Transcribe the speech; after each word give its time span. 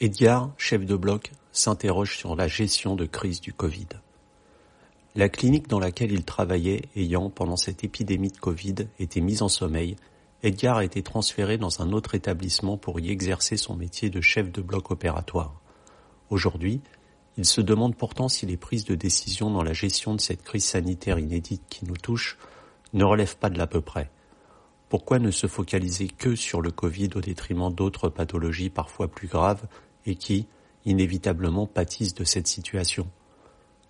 Edgar, 0.00 0.50
chef 0.58 0.84
de 0.84 0.96
bloc, 0.96 1.30
s'interroge 1.52 2.18
sur 2.18 2.34
la 2.34 2.48
gestion 2.48 2.96
de 2.96 3.06
crise 3.06 3.40
du 3.40 3.52
Covid. 3.52 3.86
La 5.14 5.28
clinique 5.28 5.68
dans 5.68 5.78
laquelle 5.78 6.10
il 6.10 6.24
travaillait 6.24 6.82
ayant, 6.96 7.30
pendant 7.30 7.56
cette 7.56 7.84
épidémie 7.84 8.32
de 8.32 8.38
Covid, 8.38 8.74
été 8.98 9.20
mise 9.20 9.40
en 9.42 9.48
sommeil, 9.48 9.94
Edgar 10.42 10.78
a 10.78 10.84
été 10.84 11.04
transféré 11.04 11.58
dans 11.58 11.80
un 11.80 11.92
autre 11.92 12.16
établissement 12.16 12.76
pour 12.76 12.98
y 12.98 13.10
exercer 13.10 13.56
son 13.56 13.76
métier 13.76 14.10
de 14.10 14.20
chef 14.20 14.50
de 14.50 14.62
bloc 14.62 14.90
opératoire. 14.90 15.54
Aujourd'hui, 16.28 16.80
il 17.38 17.44
se 17.44 17.60
demande 17.60 17.94
pourtant 17.94 18.28
si 18.28 18.46
les 18.46 18.56
prises 18.56 18.84
de 18.84 18.96
décision 18.96 19.48
dans 19.48 19.62
la 19.62 19.74
gestion 19.74 20.16
de 20.16 20.20
cette 20.20 20.42
crise 20.42 20.64
sanitaire 20.64 21.20
inédite 21.20 21.62
qui 21.70 21.84
nous 21.84 21.96
touche 21.96 22.36
ne 22.94 23.04
relèvent 23.04 23.36
pas 23.36 23.48
de 23.48 23.58
l'à 23.58 23.68
peu 23.68 23.80
près. 23.80 24.10
Pourquoi 24.88 25.18
ne 25.18 25.30
se 25.30 25.46
focaliser 25.46 26.08
que 26.08 26.36
sur 26.36 26.60
le 26.60 26.70
Covid 26.70 27.10
au 27.14 27.20
détriment 27.20 27.72
d'autres 27.72 28.08
pathologies 28.08 28.70
parfois 28.70 29.08
plus 29.08 29.28
graves 29.28 29.66
et 30.06 30.14
qui, 30.14 30.46
inévitablement, 30.84 31.66
pâtissent 31.66 32.14
de 32.14 32.24
cette 32.24 32.46
situation? 32.46 33.08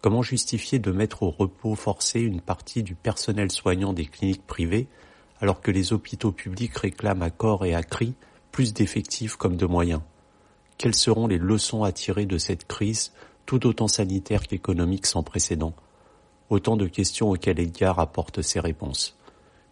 Comment 0.01 0.23
justifier 0.23 0.79
de 0.79 0.93
mettre 0.93 1.23
au 1.23 1.31
repos 1.31 1.75
forcé 1.75 2.21
une 2.21 2.41
partie 2.41 2.83
du 2.83 2.95
personnel 2.95 3.51
soignant 3.51 3.93
des 3.93 4.07
cliniques 4.07 4.47
privées 4.47 4.87
alors 5.41 5.61
que 5.61 5.71
les 5.71 5.93
hôpitaux 5.93 6.31
publics 6.31 6.77
réclament 6.77 7.23
à 7.23 7.31
corps 7.31 7.65
et 7.65 7.75
à 7.75 7.83
cri 7.83 8.15
plus 8.53 8.73
d'effectifs 8.73 9.37
comme 9.37 9.57
de 9.57 9.67
moyens? 9.67 10.03
Quelles 10.79 10.95
seront 10.95 11.27
les 11.27 11.39
leçons 11.39 11.85
à 11.85 11.93
tirer 11.93 12.27
de 12.27 12.39
cette 12.39 12.67
crise 12.67 13.13
tout 13.47 13.67
autant 13.67 13.89
sanitaire 13.89 14.47
qu'économique 14.47 15.07
sans 15.07 15.23
précédent? 15.23 15.75
Autant 16.51 16.77
de 16.77 16.87
questions 16.87 17.31
auxquelles 17.31 17.61
Edgar 17.61 17.99
apporte 17.99 18.43
ses 18.43 18.61
réponses. 18.61 19.17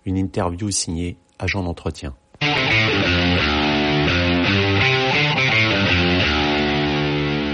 Une 0.04 0.16
interview 0.16 0.70
signée 0.70 1.16
Agent 1.38 1.62
d'entretien. 1.62 2.14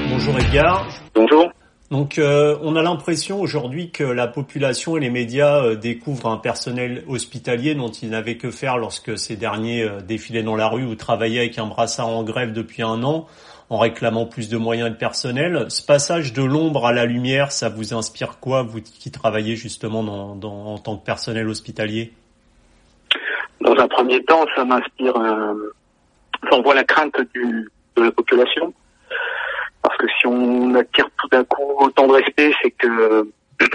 Bonjour 0.08 0.38
Edgar. 0.38 0.86
Bonjour. 1.14 1.52
Donc 1.90 2.18
euh, 2.18 2.58
on 2.62 2.76
a 2.76 2.82
l'impression 2.82 3.40
aujourd'hui 3.40 3.90
que 3.90 4.04
la 4.04 4.26
population 4.26 4.96
et 4.96 5.00
les 5.00 5.08
médias 5.08 5.62
euh, 5.62 5.74
découvrent 5.74 6.28
un 6.28 6.36
personnel 6.36 7.02
hospitalier 7.08 7.74
dont 7.74 7.88
ils 7.88 8.10
n'avaient 8.10 8.36
que 8.36 8.50
faire 8.50 8.76
lorsque 8.76 9.18
ces 9.18 9.36
derniers 9.36 9.82
euh, 9.82 10.00
défilaient 10.00 10.42
dans 10.42 10.56
la 10.56 10.68
rue 10.68 10.84
ou 10.84 10.94
travaillaient 10.94 11.40
avec 11.40 11.58
un 11.58 11.66
brassard 11.66 12.08
en 12.08 12.24
grève 12.24 12.52
depuis 12.52 12.82
un 12.82 13.02
an 13.04 13.26
en 13.70 13.78
réclamant 13.78 14.26
plus 14.26 14.48
de 14.48 14.56
moyens 14.56 14.88
et 14.88 14.92
de 14.92 14.96
personnel. 14.96 15.66
Ce 15.68 15.82
passage 15.82 16.32
de 16.32 16.42
l'ombre 16.42 16.86
à 16.86 16.92
la 16.92 17.04
lumière, 17.04 17.52
ça 17.52 17.68
vous 17.68 17.94
inspire 17.94 18.38
quoi, 18.38 18.62
vous 18.62 18.80
qui 18.80 19.10
travaillez 19.10 19.56
justement 19.56 20.02
dans, 20.02 20.66
en 20.66 20.78
tant 20.78 20.96
que 20.96 21.04
personnel 21.04 21.48
hospitalier? 21.48 22.12
Dans 23.78 23.84
un 23.84 23.88
premier 23.88 24.24
temps, 24.24 24.44
ça 24.56 24.64
m'inspire, 24.64 25.14
on 26.50 26.62
voit 26.62 26.74
la 26.74 26.82
crainte 26.82 27.14
du, 27.32 27.70
de 27.94 28.02
la 28.02 28.10
population 28.10 28.74
parce 29.82 29.96
que 29.98 30.06
si 30.18 30.26
on 30.26 30.74
attire 30.74 31.08
tout 31.16 31.28
d'un 31.28 31.44
coup 31.44 31.62
autant 31.78 32.08
de 32.08 32.14
respect, 32.14 32.52
c'est 32.60 32.72
que 32.72 33.28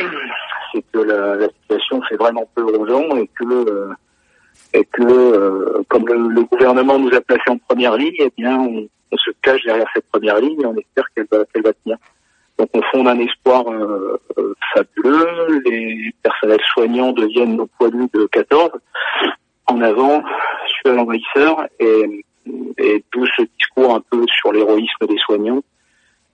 c'est 0.73 0.83
que 0.91 0.99
la, 0.99 1.47
situation 1.61 2.01
fait 2.03 2.17
vraiment 2.17 2.49
peu 2.53 2.61
urgent 2.61 3.15
et 3.15 3.29
que 3.39 3.45
euh, 3.45 3.93
et 4.73 4.83
que 4.83 5.03
euh, 5.03 5.83
comme 5.87 6.05
le, 6.05 6.43
gouvernement 6.43 6.99
nous 6.99 7.15
a 7.15 7.21
placés 7.21 7.49
en 7.49 7.57
première 7.57 7.95
ligne, 7.95 8.15
eh 8.19 8.31
bien 8.38 8.59
on, 8.59 8.88
se 9.15 9.29
cache 9.41 9.63
derrière 9.63 9.88
cette 9.93 10.09
première 10.11 10.39
ligne 10.39 10.59
et 10.59 10.65
on 10.65 10.75
espère 10.75 11.05
qu'elle 11.15 11.27
va 11.31 11.45
qu'elle 11.45 11.63
va 11.63 11.71
tenir. 11.73 11.97
Donc 12.57 12.69
on 12.73 12.81
fonde 12.91 13.07
un 13.07 13.19
espoir 13.19 13.71
euh, 13.71 14.19
fabuleux. 14.73 15.61
Les 15.65 16.13
personnels 16.21 16.61
soignants 16.73 17.13
deviennent 17.13 17.55
nos 17.55 17.67
poilus 17.67 18.09
de 18.13 18.25
14 18.25 18.71
en 19.67 19.81
avant, 19.81 20.23
sur 20.81 20.94
l'envahisseur 20.94 21.66
et, 21.80 22.25
et 22.78 23.03
tout 23.11 23.25
ce 23.38 23.44
discours 23.58 23.95
un 23.95 24.02
peu 24.09 24.25
sur 24.39 24.52
l'héroïsme 24.52 25.08
des 25.08 25.17
soignants 25.17 25.61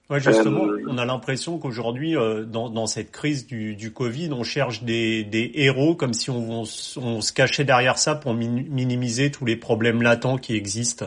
Ouais, 0.10 0.20
justement, 0.20 0.66
euh, 0.66 0.84
on 0.88 0.98
a 0.98 1.06
l'impression 1.06 1.60
qu'aujourd'hui, 1.60 2.18
euh, 2.18 2.44
dans, 2.44 2.70
dans, 2.70 2.88
cette 2.88 3.12
crise 3.12 3.46
du, 3.46 3.76
du 3.76 3.94
Covid, 3.94 4.32
on 4.34 4.44
cherche 4.44 4.82
des, 4.82 5.24
des 5.24 5.52
héros 5.54 5.94
comme 5.94 6.14
si 6.14 6.32
on, 6.32 6.62
on, 6.62 6.66
se 7.22 7.32
cachait 7.32 7.64
derrière 7.64 8.00
ça 8.00 8.16
pour 8.16 8.34
minimiser 8.34 9.30
tous 9.30 9.46
les 9.46 9.56
problèmes 9.56 10.02
latents 10.02 10.38
qui 10.38 10.56
existent. 10.56 11.06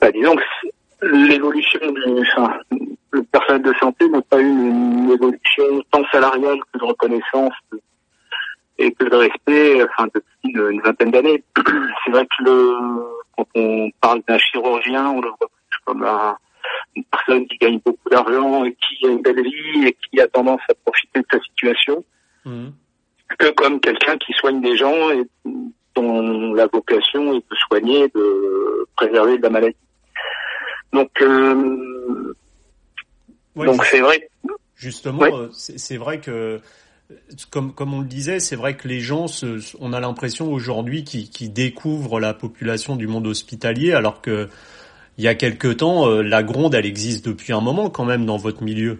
Bah, 0.00 0.12
disons 0.12 0.36
que 0.36 1.06
l'évolution 1.06 1.80
du, 1.80 2.20
enfin, 2.20 2.54
le 3.10 3.24
personnel 3.24 3.62
de 3.62 3.74
santé 3.80 4.08
n'a 4.08 4.22
pas 4.22 4.40
eu 4.40 4.48
une, 4.48 5.10
évolution 5.10 5.64
tant 5.90 6.04
salariale 6.12 6.58
que 6.72 6.78
de 6.78 6.84
reconnaissance 6.84 7.54
et 8.78 8.92
que 8.92 9.04
de 9.04 9.16
respect, 9.16 9.82
enfin 9.82 10.08
depuis 10.14 10.52
une, 10.54 10.80
vingtaine 10.80 11.10
d'années. 11.10 11.42
C'est 12.04 12.10
vrai 12.10 12.26
que 12.26 12.44
le, 12.44 12.76
quand 13.36 13.46
on 13.54 13.90
parle 14.00 14.22
d'un 14.28 14.38
chirurgien, 14.38 15.08
on 15.10 15.20
le 15.20 15.28
voit 15.28 15.50
comme 15.84 16.04
un 16.04 16.36
une 16.94 17.04
personne 17.04 17.46
qui 17.46 17.58
gagne 17.58 17.78
beaucoup 17.84 18.08
d'argent 18.10 18.64
et 18.64 18.74
qui 18.74 19.06
a 19.06 19.10
une 19.10 19.22
belle 19.22 19.42
vie 19.42 19.86
et 19.86 19.96
qui 20.10 20.20
a 20.20 20.26
tendance 20.28 20.60
à 20.68 20.74
profiter 20.84 21.20
de 21.20 21.26
sa 21.30 21.40
situation, 21.40 22.04
mmh. 22.44 22.68
que 23.38 23.50
comme 23.50 23.80
quelqu'un 23.80 24.16
qui 24.16 24.32
soigne 24.32 24.60
des 24.60 24.76
gens 24.76 25.10
et 25.10 25.22
dont 25.94 26.54
la 26.54 26.66
vocation 26.66 27.34
est 27.34 27.44
de 27.50 27.56
soigner, 27.68 28.08
de 28.14 28.88
préserver 28.96 29.38
de 29.38 29.42
la 29.42 29.50
maladie. 29.50 29.76
Donc, 30.92 31.10
euh, 31.20 32.34
donc 33.54 33.84
c'est 33.84 34.00
vrai. 34.00 34.28
Justement, 34.74 35.24
euh, 35.24 35.48
c'est 35.52 35.96
vrai 35.96 36.20
que 36.20 36.60
comme, 37.50 37.72
comme 37.72 37.94
on 37.94 38.00
le 38.00 38.06
disait, 38.06 38.40
c'est 38.40 38.56
vrai 38.56 38.76
que 38.76 38.88
les 38.88 39.00
gens, 39.00 39.26
se, 39.26 39.76
on 39.80 39.92
a 39.92 40.00
l'impression 40.00 40.52
aujourd'hui 40.52 41.04
qu'ils 41.04 41.52
découvrent 41.52 42.20
la 42.20 42.34
population 42.34 42.96
du 42.96 43.06
monde 43.06 43.26
hospitalier, 43.26 43.92
alors 43.92 44.20
que 44.20 44.48
il 45.18 45.24
y 45.24 45.28
a 45.28 45.34
quelque 45.34 45.68
temps, 45.68 46.08
euh, 46.08 46.22
la 46.22 46.42
gronde, 46.42 46.74
elle 46.74 46.84
existe 46.84 47.26
depuis 47.26 47.52
un 47.54 47.62
moment 47.62 47.88
quand 47.88 48.04
même 48.04 48.26
dans 48.26 48.36
votre 48.36 48.62
milieu. 48.62 48.98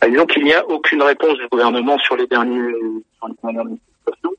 Bah, 0.00 0.08
disons 0.08 0.26
qu'il 0.26 0.44
n'y 0.44 0.52
a 0.52 0.64
aucune 0.68 1.02
réponse 1.02 1.36
du 1.36 1.48
gouvernement 1.48 1.98
sur 1.98 2.16
les 2.16 2.26
derniers, 2.28 2.72
sur 3.18 3.28
les 3.28 3.34
dernières 3.42 3.64
manifestations. 3.64 4.30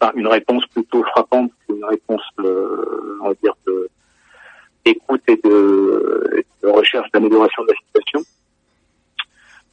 Enfin, 0.00 0.12
une 0.16 0.26
réponse 0.26 0.66
plutôt 0.66 1.04
frappante 1.04 1.52
qu'une 1.66 1.84
réponse, 1.84 2.22
euh, 2.40 3.18
on 3.22 3.28
va 3.28 3.34
dire, 3.42 3.54
d'écoute 4.84 5.22
et 5.28 5.36
de 5.44 6.42
recherche 6.64 7.10
d'amélioration 7.12 7.62
de 7.62 7.68
la 7.68 7.74
situation. 7.86 8.35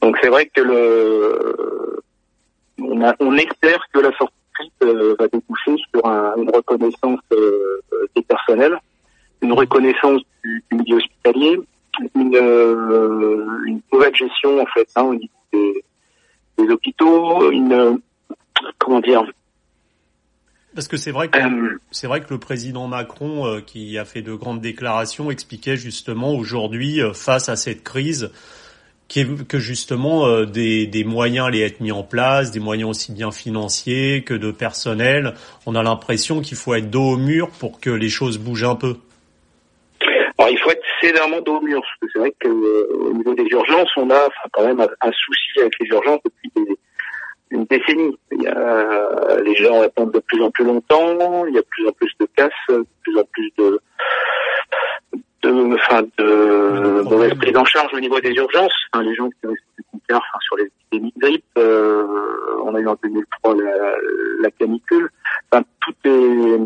Donc 0.03 0.17
c'est 0.21 0.29
vrai 0.29 0.45
que 0.53 0.61
le, 0.61 2.03
on, 2.79 3.03
a, 3.03 3.15
on 3.19 3.35
espère 3.37 3.83
que 3.91 3.99
la 3.99 4.11
sortie 4.17 4.71
euh, 4.83 5.15
va 5.17 5.27
déboucher 5.27 5.75
sur 5.91 6.05
un, 6.05 6.35
une 6.37 6.49
reconnaissance 6.53 7.19
euh, 7.31 7.81
des 8.15 8.21
personnels 8.21 8.77
une 9.43 9.53
reconnaissance 9.53 10.21
du, 10.43 10.63
milieu 10.71 10.97
hospitalier, 10.97 11.59
une, 12.15 12.35
euh, 12.35 13.45
une, 13.67 13.81
nouvelle 13.91 14.15
gestion 14.15 14.59
en 14.59 14.65
fait 14.67 14.87
hein, 14.95 15.03
au 15.03 15.13
niveau 15.13 15.33
des, 15.51 15.83
des, 16.57 16.69
hôpitaux, 16.69 17.51
une 17.51 17.99
comment 18.79 19.01
dire. 19.01 19.23
Parce 20.73 20.87
que 20.87 20.97
c'est 20.97 21.11
vrai 21.11 21.27
que 21.27 21.37
euh, 21.37 21.77
c'est 21.91 22.07
vrai 22.07 22.21
que 22.21 22.33
le 22.33 22.39
président 22.39 22.87
Macron, 22.87 23.45
euh, 23.45 23.61
qui 23.61 23.97
a 23.99 24.05
fait 24.05 24.23
de 24.23 24.33
grandes 24.33 24.61
déclarations, 24.61 25.29
expliquait 25.29 25.77
justement 25.77 26.33
aujourd'hui 26.33 26.99
face 27.13 27.49
à 27.49 27.55
cette 27.55 27.83
crise 27.83 28.31
que 29.47 29.59
justement 29.59 30.44
des, 30.44 30.88
des, 30.88 31.03
moyens 31.03 31.47
allaient 31.47 31.62
être 31.62 31.79
mis 31.79 31.91
en 31.91 32.03
place, 32.03 32.51
des 32.51 32.59
moyens 32.59 32.90
aussi 32.90 33.12
bien 33.12 33.31
financiers 33.31 34.24
que 34.24 34.34
de 34.34 34.51
personnel. 34.51 35.34
On 35.66 35.75
a 35.75 35.84
l'impression 35.84 36.41
qu'il 36.41 36.57
faut 36.57 36.74
être 36.74 36.90
dos 36.90 37.13
au 37.13 37.18
mur 37.18 37.50
pour 37.59 37.79
que 37.79 37.90
les 37.90 38.09
choses 38.09 38.38
bougent 38.38 38.63
un 38.63 38.75
peu. 38.75 38.96
Alors 40.38 40.51
il 40.51 40.57
faut 40.59 40.72
être 40.72 40.84
sévèrement 41.01 41.41
dos 41.41 41.57
au 41.57 41.62
mur, 41.62 41.81
parce 41.81 42.00
que 42.01 42.07
c'est 42.12 42.19
vrai 42.19 42.34
qu'au 42.41 42.50
euh, 42.50 43.13
niveau 43.13 43.34
des 43.34 43.46
urgences, 43.46 43.90
on 43.97 44.09
a 44.09 44.29
quand 44.51 44.66
même 44.66 44.81
un, 44.81 45.12
souci 45.12 45.59
avec 45.59 45.74
les 45.80 45.88
urgences 45.88 46.19
depuis 46.25 46.51
une 47.51 47.66
décennie. 47.66 48.18
Il 48.31 48.41
y 48.41 48.47
a, 48.47 49.40
les 49.41 49.56
gens 49.56 49.81
attendent 49.81 50.13
de 50.13 50.19
plus 50.19 50.41
en 50.41 50.50
plus 50.51 50.66
longtemps, 50.66 51.45
il 51.45 51.53
y 51.53 51.57
a 51.57 51.62
de 51.62 51.68
plus 51.69 51.88
en 51.88 51.91
plus 51.91 52.12
de 52.19 52.28
casses, 52.35 52.51
de 52.69 52.85
plus 53.03 53.18
en 53.18 53.24
plus 53.31 53.51
de 53.57 53.80
de, 55.44 55.75
enfin, 55.75 56.04
de 56.18 57.01
mauvaise 57.04 57.34
prise 57.36 57.57
en 57.57 57.66
charge 57.66 57.94
au 57.94 58.00
niveau 58.00 58.19
des 58.19 58.31
urgences. 58.31 58.74
Enfin, 58.92 59.04
les 59.04 59.16
gens 59.16 59.30
qui 59.30 59.48
restent 59.48 59.63
du 59.78 60.16
enfin, 60.16 60.40
sur 60.42 60.57
les 60.57 60.66
épidémies 60.66 61.13
de 61.16 61.22
grippe, 61.22 61.45
euh, 61.57 62.06
on 62.63 62.75
a 62.75 62.80
eu 62.80 62.88
en 62.88 62.98
2003 63.04 63.56
la, 63.56 63.72
la 64.42 64.51
canicule. 64.51 65.10
Enfin, 65.51 65.63
tout 65.81 65.94
est 66.06 66.60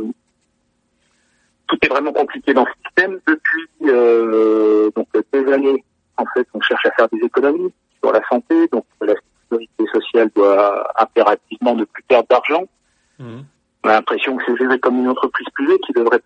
tout 1.68 1.78
est 1.82 1.88
vraiment 1.88 2.14
compliqué 2.14 2.54
dans 2.54 2.66
ce 2.66 2.72
système. 2.86 3.20
Depuis 3.28 3.68
euh, 3.84 4.90
donc 4.96 5.08
des 5.34 5.54
années, 5.54 5.84
en 6.18 6.26
fait, 6.34 6.48
on 6.54 6.62
cherche 6.62 6.86
à 6.86 6.92
faire 6.92 7.08
des 7.10 7.26
économies 7.26 7.74
sur 8.02 8.12
la 8.12 8.22
santé. 8.30 8.68
Donc 8.72 8.86
la 9.02 9.14
sécurité 9.44 9.86
sociale 9.94 10.30
doit 10.36 10.88
impérativement 10.98 11.76
ne 11.76 11.84
plus 11.84 12.04
perdre 12.04 12.28
d'argent. 12.30 12.64
Mmh. 13.20 13.40
On 13.84 13.90
a 13.90 13.94
l'impression 13.94 14.36
que 14.38 14.44
c'est 14.46 14.58
géré 14.58 14.80
comme 14.80 14.98
une 14.98 15.10
entreprise 15.10 15.48
privée 15.54 15.78
qui 15.86 15.94
devrait, 15.94 16.22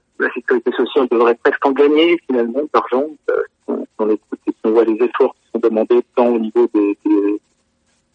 sociale 1.01 1.19
devrait 1.19 1.35
presque 1.35 1.65
en 1.65 1.71
gagner 1.71 2.17
finalement 2.27 2.61
d'argent. 2.73 3.05
Euh, 3.29 3.83
on, 3.99 4.09
écoute 4.09 4.39
et 4.47 4.53
on 4.63 4.71
voit 4.71 4.85
les 4.85 4.95
efforts 4.95 5.33
qui 5.35 5.51
sont 5.53 5.59
demandés 5.59 6.01
tant 6.15 6.27
au 6.27 6.39
niveau 6.39 6.67
des, 6.73 6.97
des, 7.05 7.41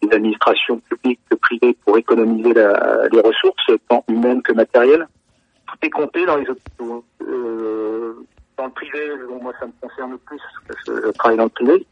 des 0.01 0.15
administrations 0.15 0.79
publiques 0.79 1.19
que 1.29 1.35
privées 1.35 1.75
pour 1.85 1.97
économiser 1.97 2.53
la, 2.53 3.07
les 3.11 3.21
ressources, 3.21 3.71
tant 3.89 4.03
humaines 4.07 4.41
que 4.41 4.53
matérielles 4.53 5.07
tout 5.67 5.85
est 5.85 5.89
compté 5.89 6.25
dans 6.25 6.37
les 6.37 6.49
hôpitaux. 6.49 7.03
Euh, 7.21 8.13
fait, 8.91 9.17
bon, 9.27 9.41
moi 9.41 9.53
ça 9.59 9.65
me 9.65 9.71
concerne 9.81 10.17
plus 10.19 10.39
parce 10.67 10.83
que 10.83 11.07
je 11.07 11.11
travaille 11.11 11.37
dans 11.37 11.43
le 11.45 11.49
privé, 11.49 11.85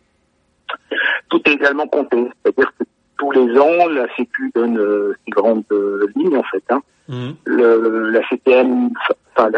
tout 1.30 1.42
est 1.46 1.54
également 1.54 1.88
compté. 1.88 2.30
C'est-à-dire 2.44 2.74
que 2.78 2.84
tous 3.18 3.32
les 3.32 3.58
ans, 3.60 3.88
la 3.88 4.08
Sécu 4.16 4.52
donne 4.54 4.78
euh, 4.78 5.18
une 5.28 5.34
grande 5.34 5.64
euh, 5.72 6.08
ligne 6.16 6.38
en 6.38 6.44
fait. 6.44 6.64
Hein. 6.70 6.82
Mmh. 7.08 7.32
Le, 7.46 8.10
la 8.10 8.28
CPM 8.28 8.90
enfin, 9.36 9.52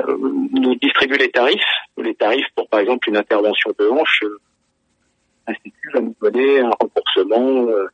nous 0.51 0.75
distribue 0.75 1.18
les 1.18 1.31
tarifs. 1.31 1.62
Les 1.98 2.15
tarifs 2.15 2.48
pour 2.56 2.68
par 2.68 2.81
exemple 2.81 3.07
une 3.09 3.18
intervention 3.18 3.71
de 3.80 3.88
hanche, 3.88 4.24
euh, 4.24 4.39
la 5.48 5.54
Sécu 5.56 5.92
va 5.94 6.01
nous 6.01 6.15
donner 6.21 6.59
un 6.59 6.71
remboursement 6.80 7.68
euh, 7.69 7.88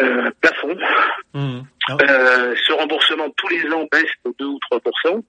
euh, 0.00 0.30
plafond. 0.40 0.76
Mmh. 1.34 1.60
Ah. 1.88 1.96
ce 1.98 2.72
remboursement 2.72 3.30
tous 3.36 3.48
les 3.48 3.70
ans 3.72 3.86
baisse 3.92 4.10
de 4.24 4.34
2 4.38 4.44
ou 4.44 4.58
3% 4.72 5.22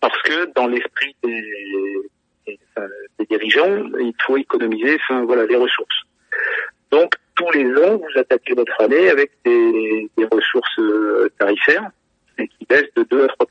parce 0.00 0.22
que 0.22 0.52
dans 0.54 0.66
l'esprit 0.66 1.16
des, 1.22 1.42
des, 2.46 2.58
des, 3.18 3.26
dirigeants, 3.26 3.84
il 3.98 4.14
faut 4.26 4.36
économiser 4.36 4.96
enfin, 4.96 5.24
voilà, 5.24 5.46
les 5.46 5.56
ressources. 5.56 6.02
Donc 6.90 7.14
tous 7.44 7.58
les 7.58 7.66
ans, 7.84 7.96
vous 7.98 8.20
attaquez 8.20 8.54
votre 8.54 8.80
année 8.80 9.08
avec 9.10 9.30
des, 9.44 10.10
des 10.16 10.24
ressources 10.24 10.78
euh, 10.78 11.30
tarifaires 11.38 11.90
et 12.38 12.48
qui 12.48 12.66
baissent 12.68 12.92
de 12.96 13.04
2 13.10 13.24
à 13.24 13.28
3 13.28 13.46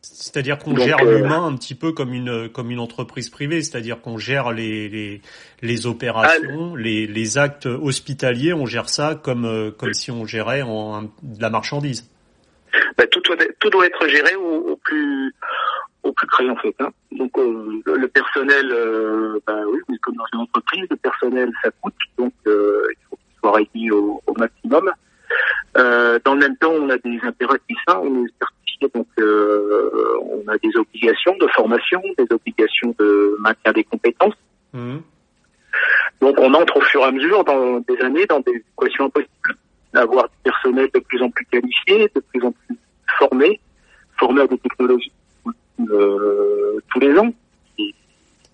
c'est-à-dire 0.00 0.58
qu'on 0.58 0.76
gère 0.76 0.98
euh, 1.02 1.18
l'humain 1.18 1.46
un 1.46 1.56
petit 1.56 1.74
peu 1.74 1.92
comme 1.92 2.14
une 2.14 2.48
comme 2.48 2.70
une 2.70 2.78
entreprise 2.78 3.30
privée, 3.30 3.62
c'est-à-dire 3.62 4.00
qu'on 4.00 4.16
gère 4.16 4.52
les 4.52 4.88
les, 4.88 5.20
les 5.60 5.86
opérations, 5.86 6.74
ah, 6.74 6.78
les, 6.78 7.06
les 7.06 7.38
actes 7.38 7.66
hospitaliers, 7.66 8.54
on 8.54 8.64
gère 8.64 8.88
ça 8.88 9.14
comme 9.16 9.44
euh, 9.44 9.70
comme 9.70 9.94
si 9.94 10.10
on 10.10 10.24
gérait 10.24 10.62
en, 10.62 11.02
de 11.02 11.40
la 11.40 11.50
marchandise. 11.50 12.10
Bah, 12.96 13.06
tout, 13.06 13.20
doit, 13.20 13.36
tout 13.58 13.70
doit 13.70 13.86
être 13.86 14.08
géré 14.08 14.34
au, 14.36 14.72
au 14.72 14.76
plus 14.76 15.34
au 16.02 16.12
plus 16.12 16.26
près 16.26 16.48
en 16.48 16.56
fait. 16.56 16.74
Hein. 16.80 16.90
Donc 17.12 17.36
euh, 17.38 17.82
le 17.86 18.08
personnel, 18.08 18.70
euh, 18.72 19.38
bah, 19.46 19.60
oui, 19.66 19.98
comme 20.02 20.16
dans 20.16 20.24
une 20.32 20.40
entreprise, 20.40 20.86
le 20.90 20.96
personnel 20.96 21.50
ça 21.62 21.70
coûte, 21.80 21.94
donc 22.16 22.32
au, 23.90 24.20
au 24.26 24.34
maximum. 24.34 24.90
Euh, 25.76 26.18
dans 26.24 26.34
le 26.34 26.40
même 26.40 26.56
temps, 26.56 26.72
on 26.72 26.88
a 26.90 26.98
des 26.98 27.18
impératifs, 27.22 27.78
on 27.88 28.24
est 28.24 28.32
certifié, 28.38 28.88
donc 28.94 29.06
euh, 29.18 29.90
on 30.22 30.48
a 30.48 30.56
des 30.58 30.76
obligations 30.76 31.36
de 31.40 31.46
formation, 31.48 32.00
des 32.16 32.26
obligations 32.30 32.94
de 32.98 33.36
maintien 33.40 33.72
des 33.72 33.84
compétences. 33.84 34.34
Mmh. 34.72 34.98
Donc 36.20 36.36
on 36.38 36.52
entre 36.54 36.78
au 36.78 36.80
fur 36.80 37.02
et 37.02 37.04
à 37.04 37.12
mesure 37.12 37.44
dans 37.44 37.80
des 37.80 38.00
années 38.00 38.26
dans 38.26 38.40
des 38.40 38.64
équations 38.72 39.04
impossibles. 39.06 39.56
Avoir 39.94 40.24
du 40.24 40.36
personnel 40.44 40.88
de 40.94 41.00
plus 41.00 41.22
en 41.22 41.30
plus 41.30 41.46
qualifié, 41.46 42.10
de 42.14 42.20
plus 42.20 42.44
en 42.44 42.52
plus 42.52 42.76
formé, 43.18 43.60
formé 44.18 44.42
à 44.42 44.46
des 44.46 44.58
technologies 44.58 45.12
euh, 45.90 46.78
tous 46.90 47.00
les 47.00 47.16
ans, 47.18 47.32
qui 47.76 47.94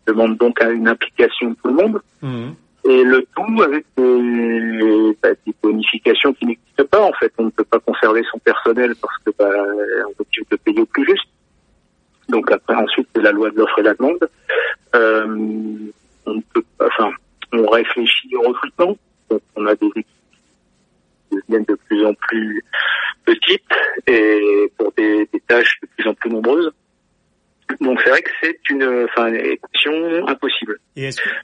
demande 0.07 0.37
donc 0.37 0.61
à 0.63 0.71
une 0.71 0.89
implication 0.89 1.51
de 1.51 1.55
tout 1.55 1.69
le 1.69 1.75
monde. 1.75 2.01
Mmh. 2.23 2.51
Et 2.87 3.03
le 3.03 3.27
tout 3.35 3.63
avec 3.63 3.87
des, 3.97 5.17
bah, 5.23 5.31
des 5.47 5.55
bonifications 5.63 6.35
qui 6.35 6.47
n'existent 6.47 6.85
pas. 6.91 7.03
En 7.03 7.13
fait, 7.15 7.33
on 7.39 7.45
ne 7.45 7.51
peut 7.51 7.65
pas 7.65 7.81
conserver 7.81 8.23
son 8.31 8.39
personnel 8.39 8.95
parce 9.01 9.17
que 9.25 9.31
bah, 9.39 9.49
on 10.07 10.11
veut 10.19 10.27
de 10.51 10.57
payer 10.57 10.81
au 10.81 10.87
plus 10.87 11.07
juste. 11.07 11.27
Donc 12.29 12.51
après, 12.51 12.75
ensuite, 12.75 13.09
c'est 13.15 13.23
la 13.23 13.33
loi 13.33 13.51
de 13.51 13.57
l'offre 13.57 13.79
et 13.79 13.83
la 13.83 13.95
demande. 13.95 14.29
Euh, 14.95 15.77
on 16.27 16.41
peut, 16.41 16.65
enfin, 16.81 17.11
on 17.53 17.67
réfléchit 17.67 18.37
au 18.37 18.49
recrutement. 18.49 18.97
Donc, 19.31 19.43
on 19.57 19.67
a 19.67 19.75
des 19.75 19.87
équipes 19.87 20.07
qui 21.31 21.37
deviennent 21.37 21.65
de 21.65 21.79
plus 21.87 22.05
en 22.05 22.15
plus 22.15 22.63
petites 23.25 23.63
et 24.07 24.71
pour 24.77 24.93
des, 24.93 25.29
des 25.33 25.41
tâches 25.41 25.79
de 25.83 25.89
plus 25.97 26.09
en 26.09 26.15
plus 26.15 26.31
nombreuses. 26.31 26.71
Donc 27.81 28.01
c'est 28.05 28.11
vrai 28.11 28.23
que 28.23 28.31
c'est 28.43 28.59
une, 28.71 29.07
enfin, 29.09 29.33
équation 29.33 30.27
impossible. 30.29 30.79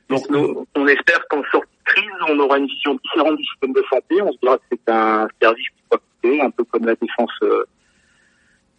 Donc 0.09 0.29
nous, 0.29 0.67
on 0.75 0.87
espère 0.87 1.27
qu'en 1.29 1.43
sortie 1.51 1.69
de 1.87 1.93
crise, 1.93 2.11
on 2.29 2.39
aura 2.39 2.59
une 2.59 2.67
vision 2.67 2.99
différente 3.03 3.37
du 3.37 3.45
système 3.45 3.73
de 3.73 3.83
santé. 3.91 4.23
On 4.23 4.33
se 4.33 4.39
dira 4.43 4.59
que 4.59 4.63
c'est 4.71 4.93
un 4.93 5.29
service 5.41 5.67
qui 5.69 5.83
doit 5.91 5.99
coûter, 5.99 6.41
un 6.43 6.51
peu 6.51 6.65
comme 6.65 6.87
la 6.87 6.95
défense. 6.95 7.33
Euh, 7.43 7.65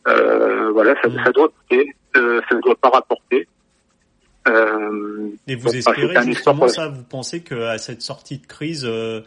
euh, 0.08 0.72
voilà, 0.72 0.96
ça, 1.02 1.10
mm. 1.10 1.24
ça, 1.24 1.32
doit 1.32 1.50
coûter, 1.50 1.94
euh, 2.16 2.42
ça 2.50 2.56
ne 2.56 2.62
doit 2.62 2.76
pas 2.76 2.90
rapporter. 2.90 3.48
Euh, 4.48 5.30
Et 5.48 5.51
vous 5.62 5.76
espérez 5.76 6.24
justement 6.26 6.68
ça 6.68 6.88
Vous 6.88 7.04
pensez 7.04 7.42
qu'à 7.44 7.78
cette 7.78 8.02
sortie 8.02 8.38
de 8.38 8.46
crise, 8.46 8.86
euh, 8.86 9.22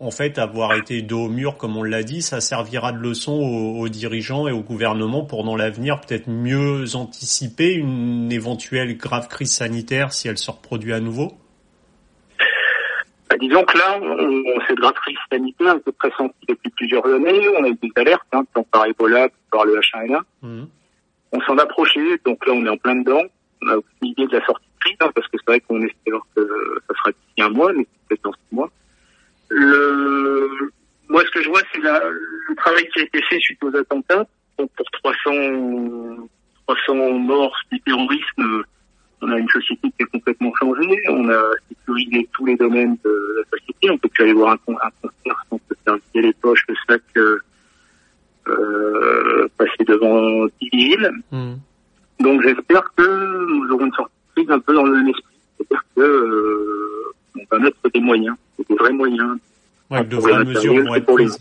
en 0.00 0.10
fait, 0.10 0.38
avoir 0.38 0.74
été 0.74 1.02
dos 1.02 1.26
au 1.26 1.28
mur, 1.28 1.56
comme 1.56 1.76
on 1.76 1.82
l'a 1.82 2.02
dit, 2.02 2.22
ça 2.22 2.40
servira 2.40 2.92
de 2.92 2.98
leçon 2.98 3.32
aux, 3.32 3.88
dirigeants 3.88 4.48
et 4.48 4.52
au 4.52 4.60
gouvernement 4.60 5.24
pour 5.24 5.44
dans 5.44 5.56
l'avenir 5.56 6.00
peut-être 6.00 6.28
mieux 6.28 6.84
anticiper 6.94 7.74
une 7.74 8.32
éventuelle 8.32 8.96
grave 8.96 9.28
crise 9.28 9.52
sanitaire 9.52 10.12
si 10.12 10.28
elle 10.28 10.38
se 10.38 10.50
reproduit 10.50 10.92
à 10.92 11.00
nouveau? 11.00 11.32
Bah, 13.28 13.36
Disons 13.38 13.64
que 13.64 13.76
là, 13.76 13.98
on, 14.00 14.60
cette 14.66 14.78
grave 14.78 14.94
crise 14.94 15.16
sanitaire 15.30 15.74
est 15.74 15.92
pressentie 15.92 16.46
depuis 16.48 16.70
plusieurs 16.70 17.04
années. 17.06 17.48
On 17.58 17.64
a 17.64 17.68
eu 17.68 17.78
des 17.82 17.92
alertes, 17.96 18.26
hein, 18.32 18.44
tant 18.54 18.62
par 18.64 18.86
Ebola 18.86 19.28
que 19.28 19.34
par 19.50 19.64
le 19.64 19.78
H1N1. 19.80 20.20
Mmh. 20.42 20.64
On 21.32 21.40
s'en 21.42 21.58
approchait, 21.58 22.20
donc 22.24 22.46
là 22.46 22.52
on 22.54 22.64
est 22.64 22.68
en 22.68 22.76
plein 22.76 22.96
dedans. 22.96 23.22
On 23.62 23.68
a 23.68 23.76
aucune 23.76 24.08
idée 24.08 24.26
de 24.26 24.36
la 24.38 24.46
sortie 24.46 24.63
hein, 25.00 25.10
parce 25.14 25.26
que 25.28 25.38
c'est 25.38 25.46
vrai 25.46 25.60
qu'on 25.60 25.80
espère 25.82 26.20
que 26.34 26.80
ça 26.88 26.94
sera 26.96 27.10
d'ici 27.10 27.42
un 27.42 27.50
mois, 27.50 27.72
mais 27.72 27.86
peut-être 28.08 28.24
dans 28.24 28.32
six 28.32 28.54
mois. 28.54 28.70
Le, 29.50 30.70
moi, 31.08 31.22
ce 31.24 31.30
que 31.30 31.42
je 31.42 31.48
vois, 31.48 31.60
c'est 31.72 31.80
le 31.80 32.54
travail 32.56 32.88
qui 32.88 33.00
a 33.00 33.02
été 33.02 33.22
fait 33.22 33.38
suite 33.38 33.62
aux 33.62 33.76
attentats. 33.76 34.26
Donc, 34.58 34.70
pour 34.76 34.86
300, 34.90 36.28
300 36.66 36.94
morts 37.18 37.56
du 37.70 37.80
terrorisme, 37.80 38.64
on 39.20 39.30
a 39.30 39.38
une 39.38 39.48
société 39.48 39.90
qui 39.90 40.02
est 40.02 40.10
complètement 40.12 40.52
changée. 40.60 41.00
On 41.08 41.28
a 41.28 41.40
sécurisé 41.68 42.28
tous 42.32 42.46
les 42.46 42.56
domaines 42.56 42.96
de 43.04 43.36
la 43.38 43.58
société. 43.58 43.90
On 43.90 43.98
peut 43.98 44.08
plus 44.08 44.24
aller 44.24 44.32
voir 44.32 44.52
un, 44.52 44.72
un 44.72 44.90
concert 45.02 45.44
sans 45.50 45.58
se 45.58 45.74
faire 45.84 45.98
les 46.14 46.32
poches, 46.34 46.64
le 46.68 46.74
sac, 46.88 47.02
euh, 47.16 47.38
euh, 48.48 49.48
passer 49.56 49.84
devant 49.86 50.46
10 50.60 50.68
villes. 50.72 51.10
Hmm. 51.30 51.54
Donc, 52.20 52.42
j'espère 52.42 52.84
que 52.96 53.46
nous 53.46 53.70
aurons 53.72 53.86
une 53.86 53.92
sortie 53.92 54.13
un 54.50 54.60
peu 54.60 54.74
dans 54.74 54.84
le 54.84 54.96
même 54.96 55.08
esprit. 55.08 55.24
C'est-à-dire 55.56 55.84
que 55.96 56.00
euh, 56.00 57.12
on 57.36 57.44
va 57.50 57.58
mettre 57.58 57.76
des 57.92 58.00
moyens 58.00 58.36
des 58.68 58.74
vrais 58.74 58.92
moyens. 58.92 59.38
Ouais, 59.90 60.04
de 60.04 60.16
vraies 60.16 60.44
mesures 60.44 60.84
vont 60.84 60.94
être 60.94 61.06
prises. 61.06 61.38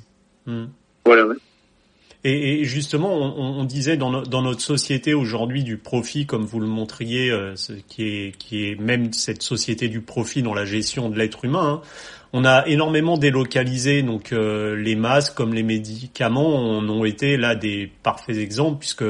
Et, 2.26 2.64
justement, 2.64 3.14
on, 3.38 3.66
disait 3.66 3.98
dans, 3.98 4.10
notre 4.12 4.62
société 4.62 5.14
aujourd'hui 5.14 5.64
du 5.64 5.76
profit, 5.78 6.26
comme 6.26 6.46
vous 6.46 6.62
le 6.62 6.68
montriez, 6.68 7.30
euh, 7.30 7.54
qui, 7.90 8.32
est, 8.54 8.80
même 8.80 9.12
cette 9.12 9.42
société 9.42 9.90
du 9.90 10.00
profit 10.00 10.42
dans 10.42 10.54
la 10.54 10.64
gestion 10.64 11.10
de 11.10 11.18
l'être 11.18 11.44
humain. 11.44 11.82
Hein, 11.84 11.88
on 12.36 12.46
a 12.46 12.66
énormément 12.66 13.18
délocalisé 13.18 14.02
donc 14.02 14.32
euh, 14.32 14.76
les 14.76 14.96
masques 14.96 15.36
comme 15.36 15.54
les 15.54 15.62
médicaments 15.62 16.78
en 16.78 16.90
ont 16.90 17.06
été 17.06 17.38
là 17.38 17.54
des 17.54 17.92
parfaits 18.02 18.38
exemples 18.38 18.80
puisque 18.80 19.04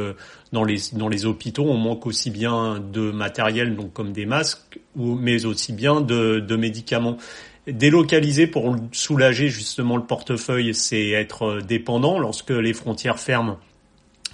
dans 0.52 0.66
les 0.66 1.26
hôpitaux 1.26 1.64
on 1.64 1.78
manque 1.78 2.06
aussi 2.06 2.32
bien 2.32 2.84
de 2.92 3.12
matériel 3.12 3.78
donc 3.78 3.94
comme 3.94 4.12
des 4.12 4.26
masques 4.26 4.78
mais 4.98 5.46
aussi 5.46 5.72
bien 5.72 6.02
de 6.02 6.56
médicaments. 6.58 7.18
Délocaliser 7.66 8.48
pour 8.48 8.76
soulager 8.92 9.48
justement 9.48 9.96
le 9.96 10.04
portefeuille, 10.04 10.74
c'est 10.74 11.10
être 11.10 11.44
euh, 11.44 11.62
dépendant 11.62 12.20
lorsque 12.20 12.50
les 12.50 12.74
frontières 12.74 13.20
ferment. 13.20 13.60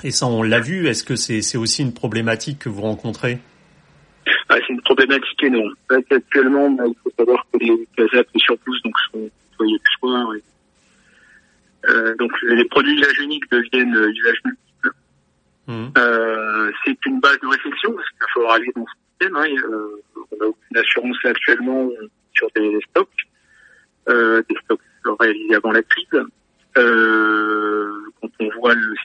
Et 0.04 0.12
ça, 0.12 0.26
on 0.26 0.42
l'a 0.42 0.60
vu. 0.60 0.88
Est-ce 0.88 1.04
que 1.04 1.16
c'est 1.16 1.58
aussi 1.58 1.84
une 1.84 1.94
problématique 1.94 2.60
que 2.60 2.70
vous 2.70 2.82
rencontrez? 2.82 3.40
Ah, 4.48 4.56
C'est 4.56 4.74
une 4.74 4.82
problématique 4.82 5.44
énorme. 5.44 5.74
Actuellement, 5.90 6.72
bah, 6.72 6.86
il 6.88 6.96
faut 7.04 7.12
savoir 7.18 7.46
que 7.52 7.60
les 7.60 7.88
Kazakhs 7.96 8.30
les 8.34 8.40
surpoussent 8.40 8.82
donc 8.84 8.96
sont 9.12 9.20
nettoyés 9.20 9.78
le 9.78 10.00
soir. 10.00 10.34
Euh, 11.88 12.16
donc 12.16 12.32
les 12.42 12.66
produits 12.66 12.96
usage 12.96 13.20
unique 13.20 13.44
deviennent 13.52 13.96
euh, 13.96 14.12
usage 14.12 14.42
multiple. 14.44 14.92
Mmh. 15.68 15.88
Euh, 15.98 16.72
c'est 16.84 17.06
une 17.06 17.20
base 17.20 17.40
de 17.42 17.48
réflexion 17.48 17.94
parce 17.94 18.10
qu'il 18.10 18.20
va 18.20 18.28
falloir 18.34 18.54
aller 18.56 18.72
dans 18.76 18.86
ce 18.86 18.92
système. 19.12 19.36
Hein, 19.36 19.72
euh, 19.72 20.02
on 20.32 20.38
n'a 20.38 20.48
aucune 20.48 20.78
assurance 20.78 21.18
actuellement 21.24 21.90
sur 22.40 22.50
des 22.56 22.80
stocks, 22.90 23.10
euh, 24.08 24.42
des 24.50 24.56
stocks 24.64 24.82
réalisés 25.20 25.56
avant 25.56 25.72
la 25.72 25.84
crise. 25.84 26.24
Euh, 26.78 27.92
quand 28.22 28.30
on 28.40 28.50
voit 28.60 28.74
le, 28.74 28.96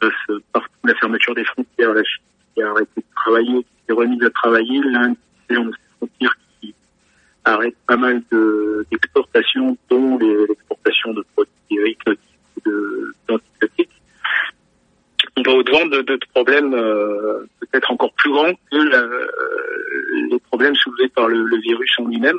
passe 0.00 0.38
partout, 0.52 0.86
la 0.86 0.94
fermeture 0.96 1.34
des 1.34 1.44
frontières, 1.44 1.94
la 1.94 2.04
Chine 2.04 2.22
qui 2.54 2.62
a 2.62 2.70
arrêté 2.70 2.90
de 2.96 3.04
travailler, 3.16 3.62
qui 3.62 3.70
s'est 3.86 3.92
remise 3.92 4.22
à 4.22 4.30
travailler, 4.30 4.80
l'Inde 4.82 5.16
qui 5.48 5.54
des 5.56 5.70
frontières 5.98 6.36
qui 6.60 6.74
arrête 7.44 7.76
pas 7.86 7.96
mal 7.96 8.22
d'exportations, 8.90 9.76
dont 9.88 10.18
l'exportation 10.18 11.14
de 11.14 11.24
produits 11.34 11.98
d'antibiotiques. 13.28 13.90
On 15.36 15.42
va 15.42 15.52
au-devant 15.52 15.86
de, 15.86 16.02
de, 16.02 16.18
problèmes 16.32 16.74
euh, 16.74 17.46
peut-être 17.60 17.90
encore 17.90 18.12
plus 18.12 18.30
grands 18.30 18.52
que 18.70 18.76
la, 18.76 19.23
les 20.64 20.70
problèmes 20.70 20.74
soulevés 20.76 21.08
par 21.08 21.28
le, 21.28 21.44
le 21.44 21.56
virus 21.58 21.90
en 21.98 22.06
lui-même. 22.06 22.38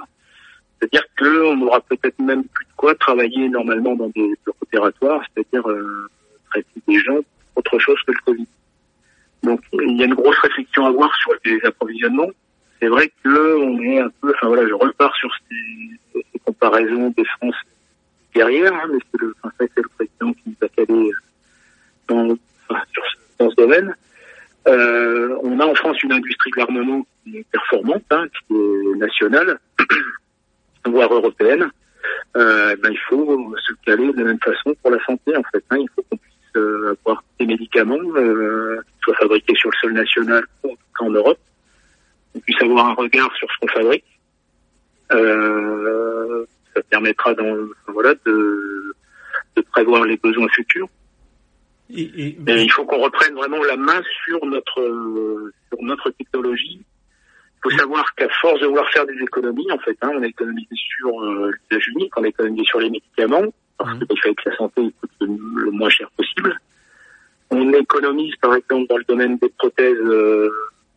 C'est-à-dire 0.79 1.05
qu'on 1.17 1.61
aura 1.61 1.79
peut-être 1.81 2.19
même 2.19 2.43
plus 2.43 2.65
de 2.65 2.71
quoi 2.75 2.95
travailler 2.95 3.49
normalement 3.49 3.95
dans 3.95 4.09
des 4.09 4.33
blocs 4.43 4.61
opératoires, 4.61 5.21
c'est-à-dire 5.33 5.67
euh, 5.69 6.09
traiter 6.51 6.81
des 6.87 6.99
gens 6.99 7.19
autre 7.55 7.79
chose 7.79 7.97
que 8.05 8.11
le 8.11 8.17
Covid. 8.25 8.47
Donc 9.43 9.61
il 9.73 9.97
y 9.97 10.01
a 10.03 10.05
une 10.05 10.15
grosse 10.15 10.37
réflexion 10.39 10.85
à 10.85 10.89
avoir 10.89 11.15
sur 11.15 11.31
les 11.45 11.59
approvisionnements. 11.63 12.29
C'est 12.81 12.87
vrai 12.87 13.11
que 13.23 13.57
on 13.57 13.79
est 13.81 13.99
un 13.99 14.09
peu, 14.21 14.33
enfin 14.35 14.47
voilà, 14.47 14.67
je 14.67 14.73
repars 14.73 15.15
sur 15.15 15.29
ces, 15.49 16.21
ces 16.33 16.39
comparaisons 16.39 17.13
des 17.15 17.25
France 17.25 17.55
guerrière, 18.33 18.73
hein, 18.73 18.89
mais 18.91 18.99
c'est 19.11 19.21
le, 19.21 19.33
enfin, 19.41 19.53
c'est 19.59 19.81
le 19.81 19.89
président 19.95 20.33
qui 20.33 20.49
nous 20.49 20.55
a 20.61 20.69
calé 20.69 21.11
dans, 22.09 22.37
enfin, 22.69 22.81
sur, 22.91 23.03
dans 23.39 23.49
ce 23.49 23.55
domaine. 23.55 23.95
Euh, 24.67 25.37
on 25.43 25.59
a 25.59 25.65
en 25.65 25.75
France 25.75 26.01
une 26.03 26.13
industrie 26.13 26.51
de 26.51 26.59
l'armement 26.59 27.05
qui 27.23 27.37
est 27.37 27.45
performante, 27.51 28.03
hein, 28.11 28.25
qui 28.47 28.55
est 28.55 28.97
nationale, 28.97 29.59
voire 30.85 31.13
européenne. 31.13 31.69
Euh, 32.35 32.75
ben, 32.81 32.91
il 32.91 32.99
faut 33.09 33.55
se 33.57 33.73
caler 33.85 34.11
de 34.11 34.17
la 34.17 34.25
même 34.25 34.39
façon 34.39 34.75
pour 34.81 34.91
la 34.91 35.03
santé, 35.05 35.35
en 35.35 35.43
fait. 35.51 35.63
Hein. 35.69 35.77
Il 35.79 35.89
faut 35.95 36.03
qu'on 36.09 36.17
puisse 36.17 36.33
euh, 36.57 36.95
avoir 37.05 37.23
des 37.39 37.45
médicaments 37.45 37.97
euh, 38.15 38.81
qui 38.81 38.99
soient 39.03 39.15
fabriqués 39.15 39.55
sur 39.55 39.69
le 39.69 39.77
sol 39.81 39.93
national 39.93 40.43
ou 40.63 40.75
en 40.99 41.09
Europe. 41.09 41.39
On 42.35 42.39
puisse 42.39 42.61
avoir 42.61 42.87
un 42.87 42.93
regard 42.93 43.33
sur 43.35 43.47
ce 43.51 43.57
qu'on 43.59 43.67
fabrique. 43.67 44.05
Euh, 45.11 46.45
ça 46.75 46.81
permettra 46.89 47.33
dans, 47.35 47.55
voilà, 47.87 48.13
de, 48.25 48.95
de 49.55 49.61
prévoir 49.61 50.03
les 50.05 50.17
besoins 50.17 50.47
futurs. 50.49 50.89
Et, 51.89 52.01
et... 52.01 52.27
et 52.29 52.61
il 52.63 52.71
faut 52.71 52.85
qu'on 52.85 53.01
reprenne 53.01 53.33
vraiment 53.35 53.63
la 53.63 53.77
main 53.77 54.01
sur 54.25 54.45
notre 54.45 55.51
sur 55.69 55.81
notre 55.81 56.09
technologie. 56.11 56.81
Il 56.81 57.71
faut 57.71 57.77
savoir 57.77 58.13
qu'à 58.15 58.29
force 58.41 58.59
de 58.61 58.67
vouloir 58.67 58.87
faire 58.91 59.05
des 59.07 59.19
économies, 59.21 59.71
en 59.71 59.79
fait, 59.79 59.97
hein, 60.01 60.11
on 60.13 60.21
a 60.21 60.27
économisé 60.27 60.67
sur 60.71 61.19
euh, 61.23 61.51
l'usage 61.51 61.87
unique, 61.95 62.15
on 62.15 62.23
a 62.23 62.27
économisé 62.27 62.63
sur 62.65 62.79
les 62.79 62.91
médicaments, 62.91 63.51
parce 63.77 63.95
mmh. 63.95 64.05
qu'il 64.05 64.21
fallait 64.21 64.35
que 64.35 64.49
la 64.49 64.55
santé 64.57 64.93
coûte 65.01 65.11
le, 65.21 65.27
le, 65.63 65.71
moins 65.71 65.89
cher 65.89 66.07
possible. 66.11 66.59
On 67.49 67.73
économise, 67.73 68.35
par 68.35 68.53
exemple, 68.53 68.87
dans 68.87 68.97
le 68.97 69.03
domaine 69.05 69.37
des 69.37 69.49
prothèses, 69.49 69.97
euh, 69.97 70.51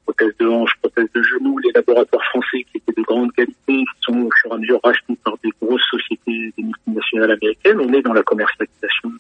prothèses 0.04 0.37
de 0.38 0.47
hanche, 0.47 0.73
prothèses 0.83 1.09
de 1.14 1.23
genoux, 1.23 1.57
les 1.59 1.73
laboratoires 1.75 2.25
français 2.25 2.66
qui 2.71 2.78
étaient 2.78 3.00
de 3.00 3.07
grande 3.07 3.33
qualité, 3.33 3.57
qui 3.66 3.85
sont 4.02 4.21
au 4.21 4.30
fur 4.42 4.50
et 4.50 4.54
à 4.54 4.59
mesure 4.59 4.80
rachetés 4.85 5.18
par 5.25 5.38
des 5.42 5.50
grosses 5.62 5.88
sociétés, 5.90 6.52
des 6.57 6.62
multinationales 6.62 7.30
américaines. 7.30 7.80
On 7.80 7.92
est 7.95 8.02
dans 8.02 8.12
la 8.12 8.23
commercialisation 8.23 9.12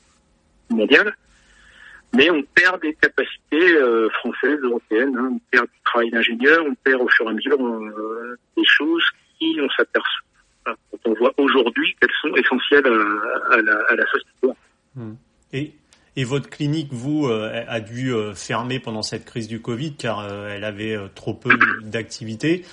mondiale 0.68 1.14
mais 2.18 2.30
on 2.30 2.42
perd 2.42 2.82
des 2.82 2.94
capacités 2.94 3.76
euh, 3.76 4.10
françaises, 4.10 4.58
européennes, 4.60 5.16
hein. 5.16 5.30
on 5.34 5.40
perd 5.52 5.66
du 5.66 5.80
travail 5.84 6.10
d'ingénieur, 6.10 6.64
on 6.68 6.74
perd 6.74 7.00
au 7.00 7.08
fur 7.08 7.26
et 7.26 7.28
à 7.28 7.32
mesure 7.32 7.64
euh, 7.64 8.36
des 8.56 8.64
choses 8.64 9.04
qui, 9.38 9.56
on 9.60 9.68
s'aperçoit, 9.70 10.24
quand 10.64 10.98
on 11.04 11.14
voit 11.14 11.32
aujourd'hui 11.36 11.94
qu'elles 12.00 12.10
sont 12.20 12.34
essentielles 12.34 12.86
à, 13.52 13.94
la, 13.94 14.06
société. 14.06 14.58
Mmh. 14.96 15.12
Et, 15.52 15.72
et 16.16 16.24
votre 16.24 16.50
clinique, 16.50 16.88
vous, 16.90 17.28
euh, 17.28 17.64
a 17.68 17.78
dû 17.78 18.12
fermer 18.34 18.80
pendant 18.80 19.02
cette 19.02 19.24
crise 19.24 19.46
du 19.46 19.62
Covid 19.62 19.94
car 19.94 20.28
elle 20.48 20.64
avait 20.64 20.98
trop 21.14 21.34
peu 21.34 21.50
d'activité. 21.82 22.64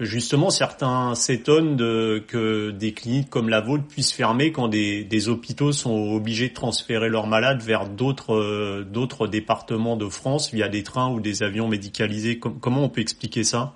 Justement, 0.00 0.48
certains 0.48 1.14
s'étonnent 1.14 1.76
de, 1.76 2.24
que 2.26 2.70
des 2.70 2.94
cliniques 2.94 3.28
comme 3.28 3.50
la 3.50 3.60
vôtre 3.60 3.84
puissent 3.86 4.14
fermer 4.14 4.50
quand 4.50 4.66
des, 4.66 5.04
des 5.04 5.28
hôpitaux 5.28 5.72
sont 5.72 6.14
obligés 6.14 6.48
de 6.48 6.54
transférer 6.54 7.10
leurs 7.10 7.26
malades 7.26 7.60
vers 7.60 7.86
d'autres 7.86 8.34
euh, 8.34 8.82
d'autres 8.82 9.26
départements 9.26 9.96
de 9.96 10.08
France 10.08 10.54
via 10.54 10.68
des 10.68 10.82
trains 10.82 11.10
ou 11.10 11.20
des 11.20 11.42
avions 11.42 11.68
médicalisés. 11.68 12.38
Com 12.38 12.58
comment 12.58 12.82
on 12.82 12.88
peut 12.88 13.02
expliquer 13.02 13.44
ça? 13.44 13.74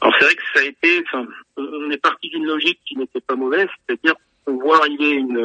Alors 0.00 0.12
c'est 0.18 0.24
vrai 0.24 0.34
que 0.34 0.42
ça 0.52 0.60
a 0.62 0.64
été, 0.64 1.04
enfin, 1.06 1.24
on 1.56 1.90
est 1.92 2.02
parti 2.02 2.28
d'une 2.30 2.46
logique 2.46 2.80
qui 2.84 2.96
n'était 2.96 3.20
pas 3.20 3.36
mauvaise, 3.36 3.68
c'est-à-dire 3.86 4.14
qu'on 4.44 4.56
voit 4.56 4.78
arriver 4.78 5.12
une, 5.12 5.38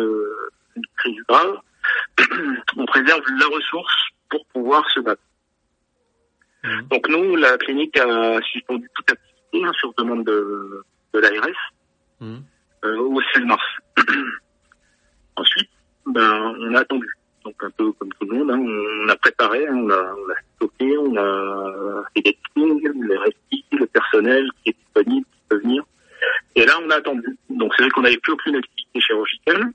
une 0.75 0.83
crise 0.97 1.21
grave, 1.29 1.59
on 2.77 2.85
préserve 2.87 3.21
la 3.39 3.45
ressource 3.55 3.93
pour 4.29 4.43
pouvoir 4.47 4.83
se 4.95 4.99
battre. 5.01 5.21
Mmh. 6.63 6.81
Donc 6.89 7.07
nous, 7.07 7.35
la 7.35 7.55
clinique 7.59 7.95
a 7.99 8.41
suspendu 8.41 8.89
toute 8.95 9.11
activité 9.11 9.32
hein, 9.63 9.71
sur 9.79 9.93
demande 9.97 10.25
de, 10.25 10.83
de 11.13 11.19
l'ARS 11.19 11.73
mmh. 12.19 12.37
euh, 12.85 12.97
au 12.97 13.21
16 13.33 13.43
mars. 13.45 13.63
Ensuite, 15.35 15.69
ben, 16.05 16.55
on 16.59 16.75
a 16.75 16.79
attendu. 16.79 17.07
Donc 17.43 17.55
un 17.61 17.69
peu 17.71 17.91
comme 17.93 18.09
tout 18.13 18.25
le 18.25 18.37
monde, 18.37 18.51
hein, 18.51 18.59
on 18.59 19.09
a 19.09 19.15
préparé, 19.17 19.67
hein, 19.67 19.75
on, 19.75 19.89
a, 19.89 20.15
on 20.15 20.31
a 20.31 20.35
stocké, 20.55 20.97
on 20.97 21.17
a 21.17 22.03
fait 22.15 22.21
des 22.21 22.37
meetings, 22.55 23.07
les 23.07 23.17
restis, 23.17 23.65
le 23.71 23.85
personnel 23.87 24.47
qui 24.63 24.69
est 24.69 24.75
disponible, 24.77 25.25
qui 25.25 25.41
peut 25.49 25.59
venir. 25.59 25.83
Et 26.55 26.65
là, 26.65 26.73
on 26.85 26.89
a 26.89 26.95
attendu. 26.95 27.37
Donc 27.49 27.73
c'est 27.75 27.83
vrai 27.83 27.91
qu'on 27.91 28.01
n'avait 28.01 28.17
plus 28.17 28.33
aucune 28.33 28.55
activité 28.55 28.99
chirurgicale. 29.01 29.71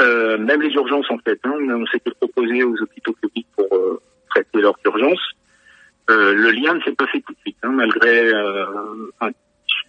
Euh, 0.00 0.38
même 0.38 0.60
les 0.60 0.72
urgences 0.74 1.10
en 1.10 1.18
fait, 1.18 1.38
hein, 1.44 1.52
on 1.52 1.86
s'était 1.86 2.10
proposé 2.10 2.64
aux 2.64 2.76
hôpitaux 2.80 3.12
publics 3.12 3.46
pour 3.56 3.66
euh, 3.72 4.00
traiter 4.30 4.60
leurs 4.60 4.76
urgences. 4.84 5.32
Euh, 6.10 6.34
le 6.34 6.50
lien 6.50 6.74
ne 6.74 6.80
s'est 6.82 6.92
pas 6.92 7.06
fait 7.06 7.20
tout 7.20 7.32
de 7.32 7.38
suite, 7.38 7.56
hein, 7.62 7.70
malgré 7.70 8.32
euh, 8.32 8.66
un, 9.20 9.30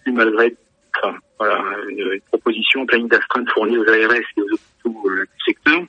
malgré 0.06 0.56
enfin, 0.96 1.16
voilà, 1.38 1.62
une, 1.88 1.98
une, 1.98 2.20
proposition, 2.30 2.82
un 2.82 2.86
planning 2.86 3.08
d'astreinte 3.08 3.50
fourni 3.50 3.76
aux 3.76 3.88
ARS 3.88 4.14
et 4.14 4.40
aux 4.40 4.52
hôpitaux 4.52 5.10
euh, 5.10 5.24
du 5.24 5.44
secteur. 5.44 5.80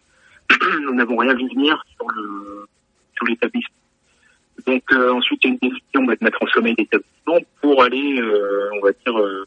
Nous 0.82 0.96
n'avons 0.96 1.18
rien 1.18 1.34
vu 1.36 1.48
venir 1.50 1.82
sur 1.96 2.10
le 2.10 2.68
sur 3.16 3.26
l'établissement. 3.26 3.76
Donc 4.66 4.84
euh, 4.92 5.14
ensuite, 5.14 5.40
il 5.44 5.48
y 5.48 5.52
a 5.52 5.54
une 5.54 5.70
décision 5.70 6.04
de 6.04 6.18
mettre 6.22 6.42
en 6.42 6.48
sommeil 6.48 6.76
l'établissement 6.78 7.40
pour 7.62 7.84
aller, 7.84 8.20
euh, 8.20 8.70
on 8.74 8.82
va 8.82 8.92
dire, 8.92 9.18
euh, 9.18 9.46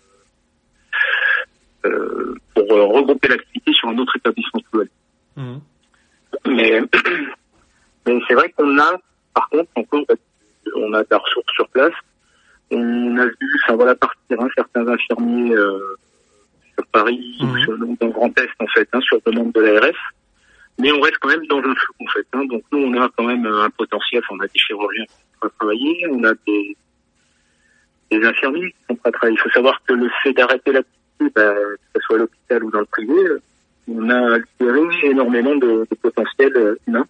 pour 2.54 2.66
regrouper 2.68 3.28
l'activité 3.28 3.73
sur 3.73 3.88
un 3.88 3.99
autre 3.99 4.16
établissement 4.16 4.61
global. 4.73 4.88
Mmh. 5.37 5.59
Mais, 6.47 6.80
mais 8.06 8.18
c'est 8.28 8.35
vrai 8.35 8.52
qu'on 8.56 8.78
a, 8.78 8.99
par 9.35 9.49
contre, 9.49 9.70
encore 9.75 10.04
on 10.76 10.92
a 10.92 11.02
de 11.02 11.09
la 11.11 11.18
ressource 11.18 11.52
sur 11.54 11.68
place. 11.68 11.94
On 12.70 13.16
a 13.16 13.26
vu, 13.26 13.61
enfin 13.64 13.75
voilà, 13.75 13.94
partir 13.94 14.40
hein, 14.40 14.49
certains 14.54 14.87
infirmiers 14.87 15.54
euh, 15.54 15.97
sur 16.75 16.87
Paris 16.87 17.38
mmh. 17.40 17.44
ou 17.44 17.59
sur, 17.59 17.78
dans 17.78 18.06
le 18.06 18.12
Grand 18.12 18.38
Est 18.38 18.50
en 18.61 18.66
fait, 18.68 18.88
hein, 18.92 19.00
sur 19.00 19.20
demande 19.26 19.52
de 19.52 19.61
l'ARF. 19.61 19.97
Mais 20.78 20.92
on 20.92 21.00
reste 21.00 21.18
quand 21.18 21.28
même 21.28 21.47
dans 21.47 21.59
un 21.59 21.75
flou 21.75 21.94
en 22.00 22.06
fait. 22.06 22.26
Hein. 22.32 22.44
Donc 22.47 22.62
nous, 22.73 22.78
on 22.78 23.00
a 23.00 23.09
quand 23.16 23.25
même 23.25 23.44
un 23.47 23.70
potentiel. 23.70 24.23
On 24.30 24.40
a 24.40 24.47
des 24.47 24.59
chirurgiens 24.59 25.04
qui 25.04 25.12
sont 25.12 25.38
prêts 25.40 25.49
à 25.49 25.59
travailler, 25.59 26.06
on 26.11 26.25
a 26.25 26.32
des, 26.47 26.76
des 28.11 28.25
infirmiers 28.25 28.70
qui 28.70 28.87
sont 28.88 28.97
prêts 28.97 29.09
à 29.09 29.12
travailler. 29.12 29.37
Il 29.38 29.42
faut 29.42 29.50
savoir 29.50 29.82
que 29.87 29.92
le 29.92 30.09
fait 30.23 30.32
d'arrêter 30.32 30.73
bah, 31.34 31.54
que 31.54 32.00
ce 32.00 32.00
soit 32.02 32.16
à 32.16 32.18
l'hôpital 32.20 32.64
ou 32.64 32.70
dans 32.70 32.80
le 32.80 32.86
privé, 32.86 33.14
on 33.88 34.08
a 34.10 34.38
libéré 34.38 34.80
énormément 35.04 35.56
de, 35.56 35.86
de 35.90 35.94
potentiel 36.00 36.52
euh, 36.56 36.76
humain. 36.86 37.06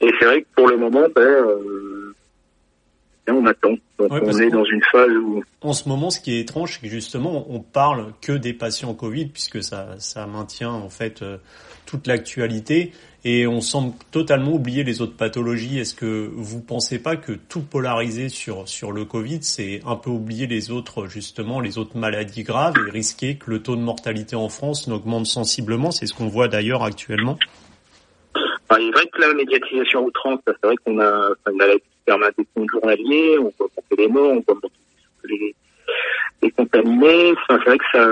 Et 0.00 0.10
c'est 0.18 0.26
vrai 0.26 0.42
que 0.42 0.46
pour 0.54 0.68
le 0.68 0.76
moment, 0.76 1.06
ben, 1.14 1.22
euh, 1.22 2.14
on 3.32 3.46
attend. 3.46 3.74
Donc 3.98 4.10
ouais, 4.12 4.20
on 4.22 4.38
est 4.38 4.50
dans 4.50 4.64
une 4.64 4.82
phase 4.92 5.10
où... 5.10 5.42
En 5.60 5.72
ce 5.72 5.88
moment, 5.88 6.10
ce 6.10 6.20
qui 6.20 6.34
est 6.34 6.40
étrange, 6.40 6.74
c'est 6.74 6.86
que 6.86 6.92
justement, 6.92 7.46
on 7.48 7.60
parle 7.60 8.12
que 8.20 8.32
des 8.32 8.52
patients 8.52 8.94
Covid, 8.94 9.26
puisque 9.26 9.62
ça, 9.62 9.96
ça 9.98 10.26
maintient 10.26 10.72
en 10.72 10.88
fait 10.88 11.22
euh, 11.22 11.38
toute 11.86 12.06
l'actualité, 12.06 12.92
et 13.24 13.46
on 13.46 13.60
semble 13.60 13.94
totalement 14.12 14.52
oublier 14.52 14.84
les 14.84 15.00
autres 15.00 15.16
pathologies. 15.16 15.78
Est-ce 15.78 15.94
que 15.94 16.30
vous 16.32 16.60
pensez 16.60 16.98
pas 17.00 17.16
que 17.16 17.32
tout 17.32 17.62
polariser 17.62 18.28
sur 18.28 18.68
sur 18.68 18.92
le 18.92 19.04
Covid, 19.04 19.38
c'est 19.42 19.80
un 19.84 19.96
peu 19.96 20.10
oublier 20.10 20.46
les 20.46 20.70
autres 20.70 21.08
justement, 21.08 21.58
les 21.60 21.78
autres 21.78 21.96
maladies 21.96 22.44
graves, 22.44 22.74
et 22.86 22.90
risquer 22.90 23.36
que 23.36 23.50
le 23.50 23.62
taux 23.62 23.76
de 23.76 23.80
mortalité 23.80 24.36
en 24.36 24.48
France 24.48 24.86
n'augmente 24.86 25.26
sensiblement? 25.26 25.90
C'est 25.90 26.06
ce 26.06 26.14
qu'on 26.14 26.28
voit 26.28 26.48
d'ailleurs 26.48 26.84
actuellement. 26.84 27.38
Enfin, 28.68 28.80
il 28.80 28.88
est 28.88 28.92
vrai 28.92 29.06
que 29.06 29.20
la 29.20 29.32
médiatisation 29.34 30.04
outrance, 30.04 30.40
c'est 30.46 30.64
vrai 30.64 30.76
qu'on 30.84 30.98
a, 30.98 31.30
enfin, 31.30 31.52
on 31.54 31.60
a 31.60 31.66
la 31.66 31.74
permanente 32.04 32.34
des 32.36 32.66
journaliers, 32.72 33.38
on 33.38 33.52
voit 33.58 33.68
monter 33.76 33.96
les 33.96 34.08
morts, 34.08 34.32
on 34.32 34.40
voit 34.40 34.54
monter 34.54 34.74
les, 35.24 35.54
les 36.42 36.50
contaminés. 36.50 37.32
Enfin, 37.32 37.60
c'est 37.62 37.70
vrai 37.70 37.78
que 37.78 37.84
ça, 37.92 38.08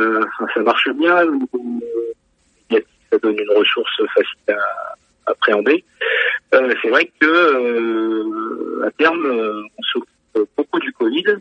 ça 0.54 0.60
marche 0.60 0.88
bien. 0.90 1.28
Ça 3.10 3.18
donne 3.18 3.38
une 3.38 3.56
ressource 3.56 3.96
facile 4.14 4.56
à 4.56 5.30
appréhender. 5.30 5.84
Euh, 6.54 6.74
c'est 6.82 6.88
vrai 6.88 7.10
que 7.20 7.26
euh, 7.26 8.86
à 8.86 8.90
terme, 8.92 9.24
on 9.24 9.82
s'occupe 9.82 10.50
beaucoup 10.56 10.80
du 10.80 10.92
Covid, 10.92 11.36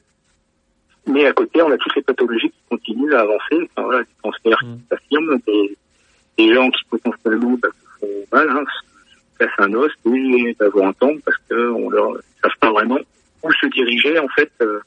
mais 1.07 1.25
à 1.25 1.33
côté, 1.33 1.61
on 1.61 1.71
a 1.71 1.77
toutes 1.77 1.95
les 1.95 2.03
pathologies 2.03 2.49
qui 2.49 2.61
continuent 2.69 3.13
à 3.13 3.21
avancer. 3.21 3.69
Enfin, 3.75 3.83
voilà, 3.83 4.03
des 4.03 4.09
cancers 4.21 4.63
mmh. 4.63 4.75
qui 4.75 4.83
s'affirment, 4.89 5.37
des, 5.47 5.77
des 6.37 6.53
gens 6.53 6.69
qui 6.69 6.83
potentiellement 6.89 7.57
bah, 7.61 7.69
font 7.99 8.07
mal, 8.31 8.49
hein, 8.49 8.63
casse 9.43 9.53
un 9.57 9.73
os 9.73 9.91
et 10.05 10.55
d'avoir 10.59 10.87
un 10.87 10.93
temps 10.93 11.15
parce 11.25 11.37
qu'on 11.49 11.89
leur 11.89 12.17
savent 12.41 12.57
pas 12.59 12.71
vraiment 12.71 12.99
où 13.43 13.51
se 13.51 13.65
diriger. 13.67 14.17
En 14.19 14.27
fait, 14.29 14.51
euh, 14.61 14.79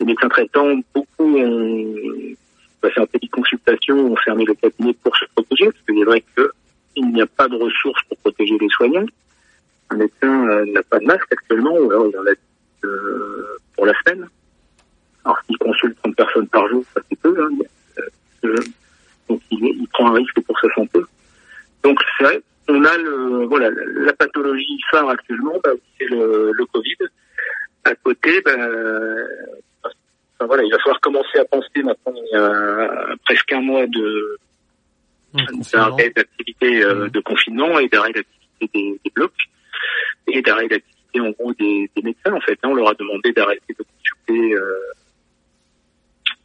les 0.00 0.06
médecins 0.06 0.28
traitants, 0.28 0.78
beaucoup 0.94 1.38
ont 1.38 2.34
passé 2.80 3.00
un 3.00 3.06
petit 3.06 3.28
consultation, 3.28 4.12
ont 4.12 4.16
fermé 4.16 4.44
le 4.44 4.54
cabinet 4.54 4.94
pour 5.02 5.16
se 5.16 5.24
protéger 5.34 5.66
parce 5.66 5.84
qu'il 5.86 5.98
est 5.98 6.04
vrai 6.04 6.22
qu'il 6.34 7.12
n'y 7.12 7.22
a 7.22 7.26
pas 7.26 7.48
de 7.48 7.56
ressources 7.56 8.02
pour 8.08 8.18
protéger 8.18 8.56
les 8.58 8.68
soignants. 8.68 9.06
Un 9.90 9.96
médecin 9.96 10.48
euh, 10.48 10.64
n'a 10.66 10.82
pas 10.82 10.98
de 10.98 11.06
masque 11.06 11.32
actuellement, 11.32 11.74
ou 11.74 11.90
alors 11.90 12.08
il 12.08 12.18
en 12.18 12.26
a 12.26 12.34
euh, 12.84 13.56
pour 13.74 13.86
la 13.86 13.94
semaine. 14.00 14.28
Alors 15.24 15.38
s'il 15.46 15.58
consulte 15.58 15.96
30 16.02 16.16
personnes 16.16 16.48
par 16.48 16.68
jour, 16.68 16.84
ça 16.94 17.00
fait 17.08 17.16
peu. 17.16 17.36
Hein, 17.40 17.50
euh, 18.44 18.56
donc 19.28 19.40
il, 19.50 19.58
il, 19.64 19.88
prend 19.88 20.10
un 20.10 20.14
risque 20.14 20.40
pour 20.40 20.58
sa 20.60 20.68
santé. 20.74 21.00
Donc 21.82 21.98
c'est 22.18 22.24
vrai, 22.24 22.42
on 22.68 22.84
a 22.84 22.96
le, 22.96 23.46
voilà, 23.46 23.70
la, 23.70 24.12
pathologie 24.12 24.78
phare 24.90 25.08
actuellement, 25.08 25.54
bah, 25.62 25.70
le, 26.00 26.52
le 26.52 26.66
Covid. 26.66 26.96
À 27.84 27.94
côté, 27.94 28.40
ben, 28.44 28.58
enfin, 29.84 30.46
voilà, 30.46 30.64
il 30.64 30.70
va 30.70 30.78
falloir 30.78 31.00
commencer 31.00 31.38
à 31.38 31.44
penser 31.44 31.82
maintenant 31.82 32.14
il 32.14 32.28
y 32.32 32.36
a 32.36 33.14
presque 33.24 33.52
un 33.52 33.60
mois 33.60 33.86
de 33.86 34.38
d'arrêt 35.72 36.10
d'activité 36.10 36.82
euh, 36.82 37.08
de 37.08 37.20
confinement 37.20 37.78
et 37.78 37.88
d'arrêt 37.88 38.12
d'activité 38.12 38.70
des, 38.72 39.00
des, 39.04 39.10
blocs 39.14 39.32
et 40.28 40.40
d'arrêt 40.42 40.68
d'activité 40.68 41.20
en 41.20 41.30
gros 41.30 41.52
des, 41.54 41.90
des, 41.94 42.02
médecins 42.02 42.32
en 42.32 42.40
fait. 42.40 42.58
Hein, 42.62 42.70
on 42.70 42.74
leur 42.74 42.90
a 42.90 42.94
demandé 42.94 43.32
d'arrêter 43.32 43.74
de 43.78 43.84
consulter 43.84 44.54
euh, 44.54 44.78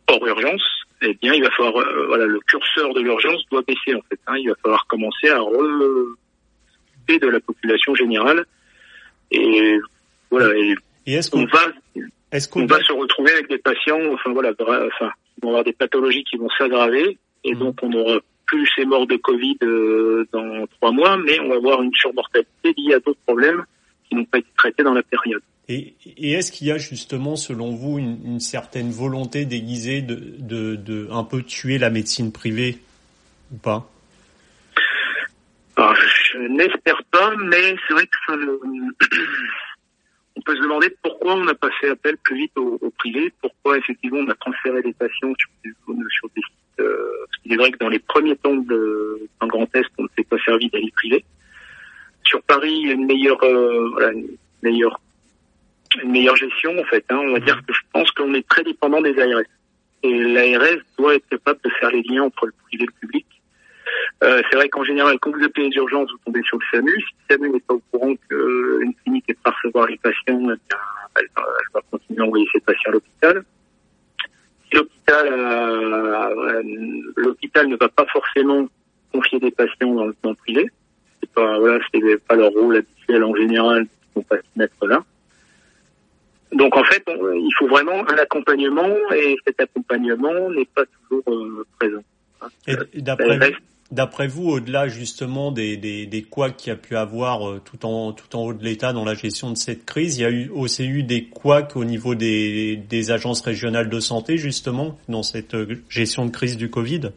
hors 0.07 0.27
urgence. 0.27 0.63
Eh 1.03 1.13
bien, 1.15 1.33
il 1.33 1.41
va 1.41 1.49
falloir 1.51 1.77
euh, 1.77 2.05
voilà 2.07 2.25
le 2.25 2.39
curseur 2.41 2.93
de 2.93 3.01
l'urgence 3.01 3.41
doit 3.51 3.63
baisser 3.67 3.95
en 3.95 4.01
fait. 4.09 4.19
Hein, 4.27 4.35
il 4.37 4.49
va 4.49 4.55
falloir 4.61 4.85
commencer 4.87 5.29
à 5.29 5.37
s'occuper 5.37 7.19
de 7.19 7.27
la 7.27 7.39
population 7.39 7.95
générale 7.95 8.45
et 9.31 9.79
voilà. 10.29 10.55
Et, 10.57 10.75
et 11.07 11.13
est-ce 11.13 11.31
qu'on 11.31 11.45
va 11.45 11.71
est-ce 12.31 12.47
qu'on 12.47 12.65
va 12.65 12.79
se 12.79 12.93
retrouver 12.93 13.31
avec 13.33 13.49
des 13.49 13.57
patients, 13.57 13.99
enfin 14.13 14.31
voilà, 14.31 14.51
enfin, 14.57 15.11
qui 15.35 15.41
vont 15.41 15.49
avoir 15.49 15.63
des 15.65 15.73
pathologies 15.73 16.23
qui 16.23 16.37
vont 16.37 16.47
s'aggraver, 16.57 17.17
et 17.43 17.53
mmh. 17.53 17.59
donc 17.59 17.77
on 17.81 17.91
aura 17.91 18.19
plus 18.45 18.67
ces 18.75 18.85
morts 18.85 19.07
de 19.07 19.17
Covid 19.17 19.57
euh, 19.63 20.25
dans 20.31 20.65
trois 20.67 20.91
mois, 20.91 21.17
mais 21.17 21.39
on 21.41 21.49
va 21.49 21.55
avoir 21.55 21.81
une 21.81 21.93
surmortalité 21.93 22.73
liée 22.77 22.93
à 22.93 22.99
d'autres 22.99 23.19
problèmes 23.25 23.63
qui 24.07 24.15
n'ont 24.15 24.25
pas 24.25 24.37
été 24.37 24.47
traités 24.57 24.83
dans 24.83 24.93
la 24.93 25.03
période. 25.03 25.41
Et, 25.71 26.31
est-ce 26.31 26.51
qu'il 26.51 26.67
y 26.67 26.71
a 26.71 26.77
justement, 26.77 27.35
selon 27.35 27.71
vous, 27.71 27.99
une, 27.99 28.39
certaine 28.39 28.91
volonté 28.91 29.45
déguisée 29.45 30.01
de, 30.01 31.07
un 31.11 31.23
peu 31.23 31.43
tuer 31.43 31.77
la 31.77 31.89
médecine 31.89 32.31
privée 32.31 32.79
ou 33.53 33.57
pas? 33.57 33.89
Alors, 35.77 35.95
Je 35.95 36.37
n'espère 36.39 37.01
pas, 37.11 37.33
mais 37.37 37.75
c'est 37.87 37.93
vrai 37.93 38.05
que 38.05 38.17
ça 38.27 38.33
on 40.35 40.41
peut 40.41 40.55
se 40.55 40.61
demander 40.61 40.95
pourquoi 41.03 41.35
on 41.35 41.47
a 41.47 41.55
pas 41.55 41.69
fait 41.79 41.89
appel 41.89 42.17
plus 42.17 42.35
vite 42.35 42.57
au, 42.57 42.77
privé, 42.97 43.31
pourquoi 43.41 43.77
effectivement 43.77 44.19
on 44.19 44.29
a 44.29 44.35
transféré 44.35 44.81
des 44.81 44.93
patients 44.93 45.33
sur 45.37 45.49
des, 45.63 45.71
sur 46.09 46.29
des 46.35 46.41
sites. 46.41 46.55
Euh, 46.79 47.11
qu'il 47.43 47.53
est 47.53 47.57
vrai 47.57 47.71
que 47.71 47.77
dans 47.77 47.89
les 47.89 47.99
premiers 47.99 48.35
temps 48.35 48.55
de, 48.55 49.27
dans 49.39 49.47
le 49.47 49.51
Grand 49.51 49.75
Est, 49.75 49.85
on 49.97 50.03
ne 50.03 50.07
s'est 50.15 50.23
pas 50.23 50.37
servi 50.43 50.69
d'aller 50.69 50.91
privé. 50.95 51.23
Sur 52.23 52.41
Paris, 52.43 52.77
il 52.81 52.87
y 52.87 52.91
a 52.91 52.93
une 52.93 53.05
meilleure, 53.05 53.43
euh, 53.43 53.89
voilà, 53.91 54.11
une 54.13 54.27
meilleure, 54.61 54.99
une 55.95 56.11
meilleure 56.11 56.35
gestion 56.35 56.77
en 56.79 56.83
fait. 56.85 57.05
Hein. 57.09 57.19
On 57.21 57.33
va 57.33 57.39
dire 57.39 57.61
que 57.65 57.73
je 57.73 57.81
pense 57.93 58.11
qu'on 58.11 58.33
est 58.33 58.47
très 58.47 58.63
dépendant 58.63 59.01
des 59.01 59.17
ARS. 59.19 59.43
Et 60.03 60.13
l'ARS 60.13 60.81
doit 60.97 61.15
être 61.15 61.27
capable 61.29 61.59
de 61.63 61.69
faire 61.79 61.91
les 61.91 62.01
liens 62.03 62.23
entre 62.23 62.47
le 62.47 62.53
privé 62.65 62.83
et 62.83 62.87
le 62.87 63.07
public. 63.07 63.25
Euh, 64.23 64.41
c'est 64.49 64.55
vrai 64.55 64.69
qu'en 64.69 64.83
général, 64.83 65.17
quand 65.19 65.31
vous 65.31 65.43
appelez 65.43 65.69
les 65.69 65.75
urgences, 65.75 66.09
vous 66.11 66.17
tombez 66.25 66.41
sur 66.43 66.57
le 66.57 66.65
SAMU. 66.71 66.91
Si 66.91 67.15
le 67.29 67.35
SAMU 67.35 67.49
n'est 67.49 67.59
pas 67.59 67.73
au 67.73 67.81
courant 67.91 68.13
qu'une 68.29 68.93
clinique 69.03 69.25
est 69.27 69.39
pas 69.41 69.51
recevoir 69.51 69.87
les 69.87 69.97
patients, 69.97 70.39
eh 70.41 70.45
bien, 70.45 70.57
elle, 71.15 71.27
va, 71.35 71.43
elle, 71.43 71.73
va, 71.73 71.81
continuer 71.89 72.21
à 72.21 72.25
envoyer 72.25 72.47
ses 72.51 72.59
patients 72.59 72.89
à 72.89 72.91
l'hôpital. 72.91 73.43
Si 74.65 74.77
l'hôpital, 74.77 75.27
euh, 75.27 76.61
l'hôpital 77.15 77.67
ne 77.67 77.75
va 77.75 77.89
pas 77.89 78.05
forcément 78.11 78.67
confier 79.11 79.39
des 79.39 79.51
patients 79.51 79.93
dans 79.93 80.05
le 80.05 80.13
plan 80.13 80.33
privé, 80.35 80.69
c'est 81.19 81.31
pas 81.31 81.59
voilà, 81.59 81.83
c'est 81.93 82.27
pas 82.27 82.35
leur 82.35 82.51
rôle 82.51 82.77
habituel 82.77 83.23
en 83.23 83.35
général, 83.35 83.85
ils 83.85 84.15
vont 84.15 84.23
pas 84.23 84.37
se 84.37 84.59
mettre 84.59 84.87
là. 84.87 85.03
Donc 86.51 86.75
en 86.75 86.83
fait, 86.83 87.03
on, 87.07 87.33
il 87.33 87.51
faut 87.57 87.67
vraiment 87.67 88.07
un 88.09 88.17
accompagnement 88.17 88.89
et 89.15 89.37
cet 89.45 89.59
accompagnement 89.59 90.49
n'est 90.49 90.65
pas 90.65 90.83
toujours 90.85 91.23
euh, 91.27 91.65
présent. 91.79 92.03
Et 92.67 93.01
d'après 93.01 93.53
D'après 93.91 94.27
vous, 94.27 94.47
au-delà 94.47 94.87
justement 94.87 95.51
des, 95.51 95.75
des, 95.75 96.05
des 96.05 96.21
couacs 96.23 96.55
qu'il 96.55 96.69
y 96.69 96.73
a 96.73 96.77
pu 96.77 96.95
avoir 96.95 97.45
euh, 97.45 97.59
tout 97.59 97.85
en 97.85 98.13
tout 98.13 98.33
en 98.37 98.45
haut 98.45 98.53
de 98.53 98.63
l'État 98.63 98.93
dans 98.93 99.03
la 99.03 99.15
gestion 99.15 99.51
de 99.51 99.57
cette 99.57 99.85
crise, 99.85 100.17
il 100.17 100.21
y 100.21 100.25
a 100.25 100.29
eu 100.29 100.49
aussi 100.49 100.85
eu 100.85 101.03
des 101.03 101.25
couacs 101.25 101.75
au 101.75 101.83
niveau 101.83 102.15
des, 102.15 102.77
des 102.77 103.11
agences 103.11 103.41
régionales 103.41 103.89
de 103.89 103.99
santé 103.99 104.37
justement 104.37 104.97
dans 105.09 105.23
cette 105.23 105.55
euh, 105.55 105.75
gestion 105.89 106.25
de 106.25 106.31
crise 106.31 106.55
du 106.55 106.69
Covid? 106.69 107.11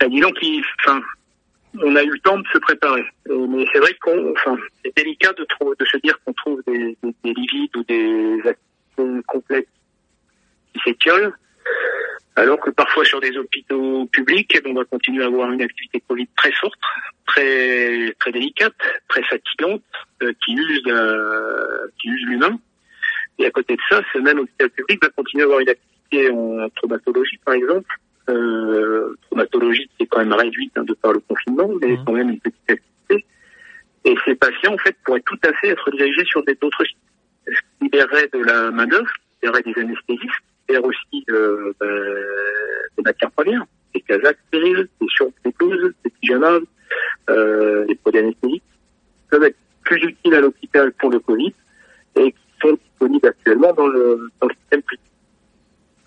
Ben, 0.00 0.10
disons 0.10 0.32
enfin, 0.84 1.00
on 1.82 1.96
a 1.96 2.02
eu 2.02 2.10
le 2.10 2.18
temps 2.20 2.38
de 2.38 2.46
se 2.52 2.58
préparer, 2.58 3.04
euh, 3.28 3.46
mais 3.48 3.64
c'est 3.72 3.78
vrai 3.78 3.94
qu'on, 4.00 4.32
enfin, 4.32 4.56
c'est 4.84 4.96
délicat 4.96 5.32
de, 5.34 5.46
de 5.78 5.84
se 5.84 5.96
dire 5.98 6.18
qu'on 6.24 6.32
trouve 6.32 6.62
des, 6.66 6.96
des, 7.02 7.14
des 7.24 7.34
livides 7.34 7.76
ou 7.76 7.84
des 7.84 8.40
actions 8.44 9.22
complètes 9.26 9.68
qui 10.72 10.80
s'étiolent. 10.84 11.32
Alors 12.36 12.60
que 12.60 12.70
parfois 12.70 13.04
sur 13.04 13.20
des 13.20 13.36
hôpitaux 13.36 14.06
publics, 14.12 14.56
on 14.64 14.72
va 14.72 14.84
continuer 14.84 15.24
à 15.24 15.26
avoir 15.26 15.50
une 15.50 15.60
activité 15.60 16.00
Covid 16.06 16.28
très 16.36 16.52
forte, 16.52 16.78
très 17.26 18.14
très 18.20 18.30
délicate, 18.30 18.76
très 19.08 19.24
fatigante, 19.24 19.82
euh, 20.22 20.32
qui 20.44 20.52
use 20.54 20.82
euh, 20.86 21.88
qui 22.00 22.08
use 22.08 22.24
l'humain. 22.28 22.56
Et 23.40 23.46
à 23.46 23.50
côté 23.50 23.74
de 23.74 23.80
ça, 23.88 24.02
ce 24.12 24.18
même 24.18 24.38
hôpital 24.38 24.70
public 24.70 25.02
va 25.02 25.08
continuer 25.10 25.42
à 25.42 25.46
avoir 25.46 25.60
une 25.60 25.68
activité 25.68 26.30
en 26.30 26.68
traumatologie, 26.76 27.38
par 27.44 27.54
exemple, 27.54 27.92
euh, 28.28 29.14
traumatologie 29.22 29.88
qui 29.96 30.04
est 30.04 30.06
quand 30.06 30.18
même 30.18 30.32
réduite 30.32 30.72
hein, 30.76 30.84
de 30.84 30.94
par 30.94 31.12
le 31.12 31.20
confinement, 31.20 31.68
mais 31.80 31.94
mmh. 31.94 32.04
quand 32.04 32.12
même 32.12 32.30
une 32.30 32.40
petite 32.40 32.70
activité. 32.70 33.26
Et 34.04 34.14
ces 34.24 34.34
patients, 34.34 34.74
en 34.74 34.78
fait, 34.78 34.96
pourraient 35.04 35.22
tout 35.26 35.38
à 35.44 35.52
fait 35.54 35.68
être 35.68 35.90
dirigés 35.90 36.24
sur 36.24 36.42
d'autres 36.44 36.84
sites. 36.84 36.96
Ce 37.46 37.52
qui 37.52 37.84
libérerait 37.84 38.28
de 38.32 38.38
la 38.44 38.70
main 38.70 38.86
d'œuvre, 38.86 39.10
libérerait 39.42 39.62
des 39.62 39.80
anesthésistes, 39.80 40.44
faire 40.68 40.84
aussi 40.84 41.24
euh, 41.30 41.72
ben, 41.80 41.88
des 42.96 43.02
matières 43.02 43.30
premières, 43.32 43.64
des 43.94 44.00
casaques 44.00 44.38
stériles, 44.48 44.88
des 45.00 45.06
surpéteuses, 45.08 45.94
des 46.04 46.10
pyjamas, 46.20 46.58
euh, 47.30 47.86
des 47.86 47.94
produits 47.96 48.20
anesthésiques, 48.20 48.62
qui 48.62 49.28
peuvent 49.30 49.44
être 49.44 49.56
plus 49.84 50.04
utiles 50.04 50.34
à 50.34 50.40
l'hôpital 50.40 50.92
pour 50.92 51.10
le 51.10 51.18
Covid 51.20 51.54
et 52.16 52.32
qui 52.32 52.38
sont 52.60 52.72
disponibles 52.72 53.28
actuellement 53.28 53.72
dans 53.72 53.86
le, 53.86 54.30
dans 54.40 54.48
le 54.48 54.54
système. 54.54 54.82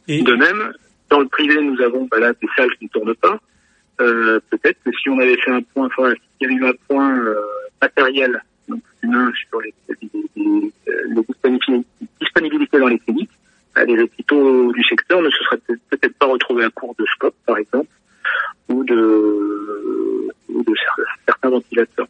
Et... 0.08 0.22
De 0.24 0.36
même, 0.36 0.74
dans 1.12 1.20
le 1.20 1.28
privé, 1.28 1.62
nous 1.62 1.80
avons 1.82 2.08
ben 2.10 2.20
là 2.20 2.34
des 2.42 2.48
salles 2.56 2.74
qui 2.78 2.86
ne 2.86 2.90
tournent 2.90 3.16
pas. 3.16 3.38
Euh, 4.00 4.40
Peut-être 4.50 4.78
que 4.84 4.92
si 4.94 5.10
on 5.10 5.20
avait 5.20 5.38
fait 5.38 5.52
un 5.52 5.62
point, 5.62 5.88
enfin, 5.88 6.12
s'il 6.14 6.42
y 6.42 6.46
avait 6.46 6.56
eu 6.56 6.66
un 6.66 6.74
point 6.88 7.16
euh, 7.18 7.36
matériel, 7.82 8.42
donc 8.68 8.82
humain 9.04 9.32
sur 9.50 9.62
les, 9.62 9.74
les, 9.90 10.10
les, 10.38 10.74
les 10.88 11.22
disponibilités 12.20 12.80
dans 12.80 12.88
les 12.88 13.00
cliniques, 13.00 13.30
les 13.86 14.02
hôpitaux 14.02 14.72
du 14.74 14.84
secteur 14.84 15.22
ne 15.22 15.30
se 15.30 15.44
seraient 15.44 15.60
peut-être 15.90 16.18
pas 16.18 16.28
retrouvés 16.28 16.64
à 16.66 16.70
court 16.70 16.96
de 16.98 17.06
scope, 17.06 17.36
par 17.46 17.58
exemple, 17.58 17.90
ou 18.70 18.84
de, 18.84 20.30
ou 20.50 20.64
de 20.64 20.74
certains 21.26 21.50
ventilateurs. 21.50 22.08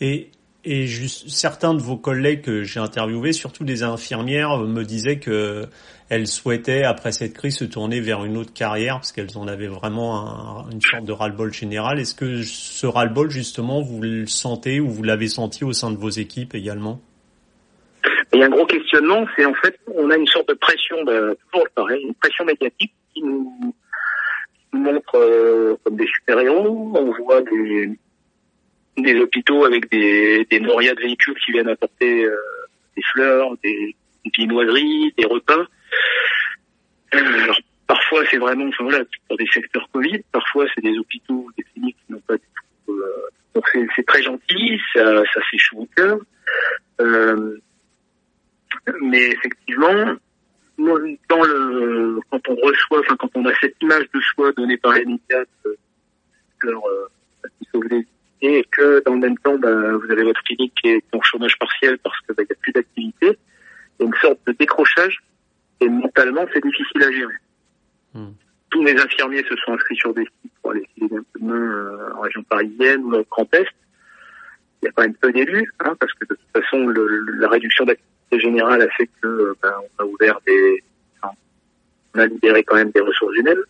Et, 0.00 0.28
et 0.64 0.86
juste, 0.86 1.15
certains 1.26 1.74
de 1.74 1.80
vos 1.80 1.96
collègues 1.96 2.42
que 2.42 2.62
j'ai 2.62 2.80
interviewés, 2.80 3.32
surtout 3.32 3.64
des 3.64 3.82
infirmières, 3.82 4.58
me 4.58 4.82
disaient 4.84 5.18
que 5.18 5.66
elles 6.08 6.28
souhaitaient, 6.28 6.84
après 6.84 7.10
cette 7.10 7.32
crise, 7.32 7.56
se 7.58 7.64
tourner 7.64 8.00
vers 8.00 8.24
une 8.24 8.36
autre 8.36 8.52
carrière 8.52 8.94
parce 8.96 9.10
qu'elles 9.10 9.36
en 9.36 9.48
avaient 9.48 9.66
vraiment 9.66 10.64
un, 10.66 10.70
une 10.70 10.80
sorte 10.80 11.04
de 11.04 11.12
ras-le-bol 11.12 11.52
général. 11.52 11.98
Est-ce 11.98 12.14
que 12.14 12.42
ce 12.42 12.86
ras-le-bol, 12.86 13.30
justement, 13.30 13.82
vous 13.82 14.00
le 14.00 14.26
sentez 14.26 14.78
ou 14.78 14.88
vous 14.88 15.02
l'avez 15.02 15.26
senti 15.28 15.64
au 15.64 15.72
sein 15.72 15.90
de 15.90 15.96
vos 15.96 16.10
équipes 16.10 16.54
également? 16.54 17.00
Il 18.32 18.40
y 18.40 18.42
a 18.42 18.46
un 18.46 18.50
gros 18.50 18.66
questionnement, 18.66 19.26
c'est 19.36 19.44
en 19.44 19.54
fait, 19.54 19.78
on 19.94 20.10
a 20.10 20.16
une 20.16 20.26
sorte 20.26 20.48
de 20.48 20.54
pression, 20.54 21.02
de, 21.04 21.36
toujours 21.52 21.68
pareil, 21.74 22.02
une 22.02 22.14
pression 22.14 22.44
médiatique 22.44 22.92
qui 23.14 23.22
nous, 23.22 23.52
qui 24.70 24.78
nous 24.78 24.80
montre 24.80 25.16
euh, 25.16 25.76
comme 25.82 25.96
des 25.96 26.06
super-héros. 26.06 26.92
On 26.94 27.12
voit 27.24 27.40
des, 27.42 27.98
des 28.96 29.20
hôpitaux 29.20 29.64
avec 29.64 29.90
des, 29.90 30.46
des 30.50 30.60
de 30.60 31.00
véhicules 31.00 31.38
qui 31.44 31.52
viennent 31.52 31.68
apporter 31.68 32.24
euh, 32.24 32.36
des 32.96 33.02
fleurs, 33.12 33.56
des, 33.62 33.94
viennoiseries, 34.36 35.12
des 35.16 35.26
repas. 35.26 35.66
Euh, 37.14 37.42
alors, 37.42 37.58
parfois, 37.86 38.24
c'est 38.30 38.38
vraiment, 38.38 38.66
enfin 38.68 38.84
voilà, 38.84 39.04
pour 39.28 39.36
des 39.36 39.46
secteurs 39.46 39.88
Covid. 39.92 40.22
Parfois, 40.32 40.66
c'est 40.74 40.82
des 40.82 40.98
hôpitaux, 40.98 41.48
des 41.56 41.64
cliniques 41.64 41.96
qui 42.06 42.12
n'ont 42.12 42.20
pas 42.20 42.36
du 42.36 42.42
tout. 42.86 42.92
Euh, 42.92 43.28
donc, 43.54 43.64
c'est 43.94 44.06
très 44.06 44.22
gentil, 44.22 44.80
ça, 44.94 45.22
ça 45.32 45.40
chaud 45.56 45.78
au 45.80 45.88
cœur. 45.96 46.18
Euh, 47.00 47.58
mais 49.02 49.28
effectivement, 49.28 50.14
dans 50.78 51.42
le, 51.42 52.20
quand 52.30 52.48
on 52.48 52.54
reçoit, 52.54 53.00
enfin 53.00 53.16
quand 53.16 53.30
on 53.34 53.46
a 53.46 53.52
cette 53.60 53.76
image 53.80 54.04
de 54.12 54.20
soi 54.20 54.52
donnée 54.52 54.76
par 54.76 54.92
les 54.92 55.04
médias, 55.04 55.44
euh, 55.66 55.76
et 58.42 58.64
que 58.70 59.02
dans 59.04 59.14
le 59.14 59.20
même 59.20 59.38
temps, 59.38 59.56
bah, 59.58 59.92
vous 59.92 60.10
avez 60.10 60.22
votre 60.22 60.42
clinique 60.42 60.72
qui 60.80 60.90
est 60.90 61.04
en 61.12 61.22
chômage 61.22 61.58
partiel 61.58 61.98
parce 61.98 62.18
qu'il 62.20 62.34
bah, 62.34 62.42
n'y 62.42 62.52
a 62.52 62.60
plus 62.60 62.72
d'activité, 62.72 63.38
une 64.00 64.14
sorte 64.20 64.38
de 64.46 64.52
décrochage, 64.52 65.22
et 65.80 65.88
mentalement, 65.88 66.46
c'est 66.52 66.62
difficile 66.62 67.02
à 67.02 67.10
gérer. 67.10 67.34
Hmm. 68.14 68.32
Tous 68.70 68.82
mes 68.82 68.98
infirmiers 68.98 69.44
se 69.48 69.56
sont 69.56 69.72
inscrits 69.72 69.96
sur 69.96 70.12
des 70.14 70.24
sites 70.24 70.52
pour 70.60 70.72
aller 70.72 70.86
filer 70.94 71.16
un 71.16 71.24
peu 71.32 71.40
de 71.40 71.44
main 71.44 71.54
euh, 71.54 72.14
en 72.14 72.20
région 72.20 72.42
parisienne 72.42 73.04
ou 73.04 73.10
dans 73.10 73.18
le 73.18 73.26
Grand 73.30 73.54
Est. 73.54 73.68
Il 74.82 74.86
y 74.86 74.88
a 74.88 74.92
quand 74.92 75.02
même 75.02 75.14
peu 75.14 75.32
d'élus, 75.32 75.72
hein, 75.80 75.94
parce 75.98 76.12
que 76.14 76.26
de 76.26 76.34
toute 76.34 76.62
façon, 76.62 76.86
le, 76.86 77.06
la 77.38 77.48
réduction 77.48 77.84
d'activité 77.84 78.40
générale 78.40 78.82
a 78.82 78.88
fait 78.90 79.08
que 79.22 79.54
ben, 79.62 79.74
on 79.98 80.02
a 80.02 80.06
ouvert 80.06 80.38
des, 80.46 80.82
enfin, 81.20 81.34
on 82.14 82.20
a 82.20 82.26
libéré 82.26 82.62
quand 82.64 82.76
même 82.76 82.90
des 82.90 83.00
ressources 83.00 83.34
humaines. 83.36 83.62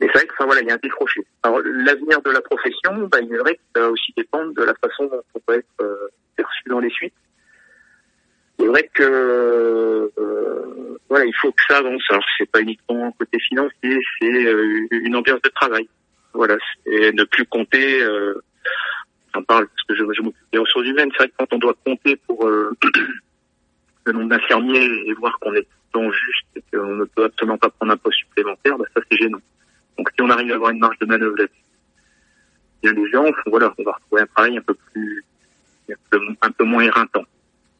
Mais 0.00 0.06
c'est 0.08 0.18
vrai 0.18 0.26
que, 0.26 0.32
enfin 0.34 0.44
voilà, 0.46 0.60
il 0.60 0.68
y 0.68 0.70
a 0.70 0.74
un 0.74 0.78
décroché. 0.82 1.20
Alors 1.42 1.60
l'avenir 1.64 2.20
de 2.22 2.30
la 2.30 2.40
profession, 2.40 3.08
ben, 3.10 3.20
il 3.22 3.34
est 3.34 3.38
vrai 3.38 3.54
que 3.54 3.60
ça 3.74 3.82
va 3.82 3.90
aussi 3.90 4.12
dépendre 4.16 4.52
de 4.54 4.62
la 4.62 4.74
façon 4.74 5.04
dont 5.06 5.22
on 5.34 5.40
va 5.48 5.56
être 5.56 5.66
euh, 5.80 6.08
perçu 6.36 6.62
dans 6.68 6.80
les 6.80 6.90
suites. 6.90 7.14
c'est 8.58 8.66
vrai 8.66 8.90
que 8.92 10.10
euh, 10.18 10.98
voilà, 11.08 11.24
il 11.24 11.34
faut 11.36 11.50
que 11.52 11.62
ça 11.68 11.78
avance. 11.78 12.02
Alors 12.10 12.24
c'est 12.36 12.50
pas 12.50 12.60
uniquement 12.60 13.10
côté 13.12 13.38
financier, 13.38 13.98
c'est 14.20 14.46
euh, 14.46 14.86
une 14.90 15.16
ambiance 15.16 15.42
de 15.42 15.48
travail. 15.50 15.88
Voilà, 16.34 16.56
c'est 16.84 17.12
ne 17.12 17.24
plus 17.24 17.46
compter. 17.46 18.02
Euh, 18.02 18.34
J'en 19.36 19.42
parle 19.42 19.66
parce 19.66 19.82
que 19.86 19.94
je, 19.94 20.22
m'occupe 20.22 20.46
des 20.50 20.58
ressources 20.58 20.86
humaines. 20.86 21.10
C'est 21.12 21.24
vrai 21.24 21.28
que 21.28 21.34
quand 21.38 21.52
on 21.52 21.58
doit 21.58 21.74
compter 21.84 22.16
pour 22.26 22.46
euh, 22.46 22.72
le 24.04 24.12
nombre 24.12 24.30
d'infirmiers 24.30 24.86
et 25.06 25.12
voir 25.14 25.38
qu'on 25.40 25.52
est 25.54 25.66
tout 25.92 26.10
juste 26.10 26.46
et 26.56 26.62
qu'on 26.72 26.94
ne 26.94 27.04
peut 27.04 27.24
absolument 27.24 27.58
pas 27.58 27.68
prendre 27.68 27.92
un 27.92 27.96
poste 27.98 28.18
supplémentaire, 28.18 28.78
bah, 28.78 28.86
ça 28.94 29.02
c'est 29.10 29.18
gênant. 29.18 29.40
Donc 30.06 30.12
si 30.14 30.22
on 30.22 30.30
arrive 30.30 30.52
à 30.52 30.54
avoir 30.54 30.70
une 30.70 30.78
marge 30.78 30.98
de 31.00 31.06
manœuvre 31.06 31.36
là-dessus, 31.36 31.62
bien 32.82 32.92
les 32.92 33.10
gens, 33.10 33.24
voilà, 33.46 33.74
on 33.76 33.82
va 33.82 33.92
retrouver 33.92 34.22
un 34.22 34.26
travail 34.26 34.56
un 34.58 34.60
peu 34.62 34.74
plus, 34.92 35.24
un 35.90 35.94
peu, 36.10 36.20
un 36.42 36.50
peu 36.52 36.64
moins 36.64 36.82
éreintant. 36.84 37.24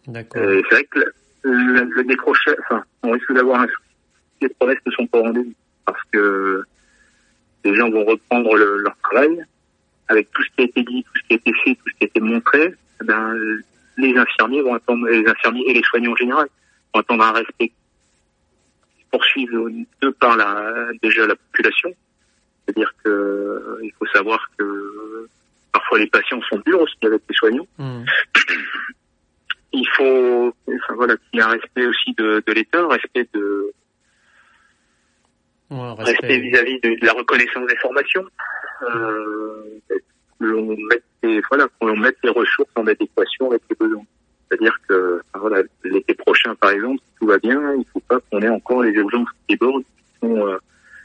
D'accord. 0.09 0.43
Euh, 0.43 0.61
c'est 0.69 0.75
vrai 0.75 0.85
que 0.85 0.99
le, 1.43 1.85
le, 1.85 2.05
décrochage, 2.05 2.57
enfin, 2.65 2.83
on 3.05 3.12
risque 3.12 3.33
d'avoir 3.33 3.61
un 3.61 3.69
souci. 3.69 3.83
Les 4.41 4.49
promesses 4.49 4.79
ne 4.85 4.91
sont 4.93 5.07
pas 5.07 5.21
rendez-vous 5.21 5.55
parce 5.85 6.03
que 6.11 6.65
les 7.65 7.75
gens 7.77 7.91
vont 7.91 8.05
reprendre 8.05 8.57
le- 8.57 8.79
leur 8.79 8.97
travail 9.05 9.45
avec 10.09 10.29
tout 10.33 10.43
ce 10.43 10.49
qui 10.57 10.61
a 10.62 10.65
été 10.65 10.83
dit, 10.83 11.05
tout 11.05 11.21
ce 11.23 11.29
qui 11.29 11.33
a 11.35 11.37
été 11.37 11.53
fait, 11.65 11.75
tout 11.77 11.89
ce 11.91 11.95
qui 11.99 12.05
a 12.05 12.07
été 12.07 12.21
montré. 12.21 12.75
eh 13.01 13.05
Ben, 13.05 13.37
les 13.99 14.17
infirmiers 14.17 14.62
vont 14.62 14.75
attendre, 14.75 15.07
les 15.09 15.27
infirmiers 15.29 15.65
et 15.69 15.75
les 15.75 15.83
soignants 15.85 16.12
en 16.12 16.17
général 16.17 16.49
vont 16.93 17.01
attendre 17.01 17.25
un 17.25 17.33
respect 17.33 17.71
poursuive 19.11 19.51
de 20.03 20.11
par 20.11 20.37
la, 20.37 20.89
déjà 21.03 21.27
la 21.27 21.37
population. 21.37 21.95
C'est-à-dire 22.66 22.92
que 23.05 23.09
euh, 23.09 23.81
il 23.83 23.92
faut 23.98 24.07
savoir 24.07 24.50
que 24.59 25.29
parfois 25.72 25.98
les 25.98 26.09
patients 26.09 26.40
sont 26.50 26.61
durs 26.66 26.81
aussi 26.81 26.96
avec 27.02 27.22
les 27.29 27.35
soignants 27.37 27.66
Hmm. 27.79 28.05
il 29.72 29.88
faut 29.96 30.55
enfin, 30.68 30.94
voilà 30.94 31.16
qu'il 31.16 31.38
y 31.38 31.38
ait 31.38 31.42
un 31.42 31.48
respect 31.48 31.87
aussi 31.87 32.14
de, 32.14 32.42
de 32.46 32.52
l'État, 32.52 32.81
un 32.81 32.88
respect 32.88 33.29
de 33.35 33.72
Ouais, 35.68 35.94
respect 35.98 36.38
vis-à-vis 36.38 36.81
de, 36.81 36.90
de 36.90 37.07
la 37.07 37.12
reconnaissance 37.12 37.66
des 37.66 37.76
formations. 37.76 38.24
Euh, 38.83 39.81
qu'on 40.38 40.76
mette 40.76 41.02
les, 41.22 41.40
voilà 41.48 41.66
qu'on 41.81 41.96
mette 41.96 42.18
les 42.22 42.31
ressources 42.31 42.70
en 42.76 42.87
adéquation 42.87 43.50
avec 43.50 43.62
les 43.70 43.76
besoins. 43.76 44.05
C'est-à-dire 44.48 44.76
que 44.88 45.20
voilà 45.35 45.62
l'été 45.83 46.14
prochain 46.14 46.55
par 46.55 46.70
exemple, 46.70 47.00
si 47.00 47.18
tout 47.18 47.26
va 47.26 47.38
bien, 47.38 47.72
il 47.72 47.81
ne 47.81 47.85
faut 47.92 48.00
pas 48.00 48.18
qu'on 48.31 48.40
ait 48.42 48.48
encore 48.48 48.83
les 48.83 48.92
urgences 48.92 49.29
qui 49.48 49.57
débordent, 49.57 49.83
qui 49.83 50.18
sont 50.20 50.46
euh, 50.46 50.59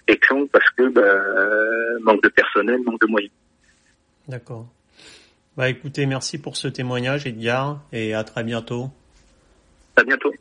exsangues 0.08 0.50
parce 0.50 0.70
que 0.72 0.90
bah, 0.90 2.02
manque 2.02 2.24
de 2.24 2.30
personnel, 2.30 2.80
manque 2.84 3.02
de 3.02 3.08
moyens. 3.08 3.34
D'accord. 4.28 4.68
Bah 5.58 5.70
écoutez, 5.70 6.06
merci 6.06 6.38
pour 6.38 6.56
ce 6.56 6.68
témoignage, 6.68 7.28
Edgar, 7.28 7.82
et 7.92 8.14
à 8.14 8.24
très 8.24 8.44
bientôt. 8.44 8.90
À 9.98 10.04
bientôt. 10.04 10.34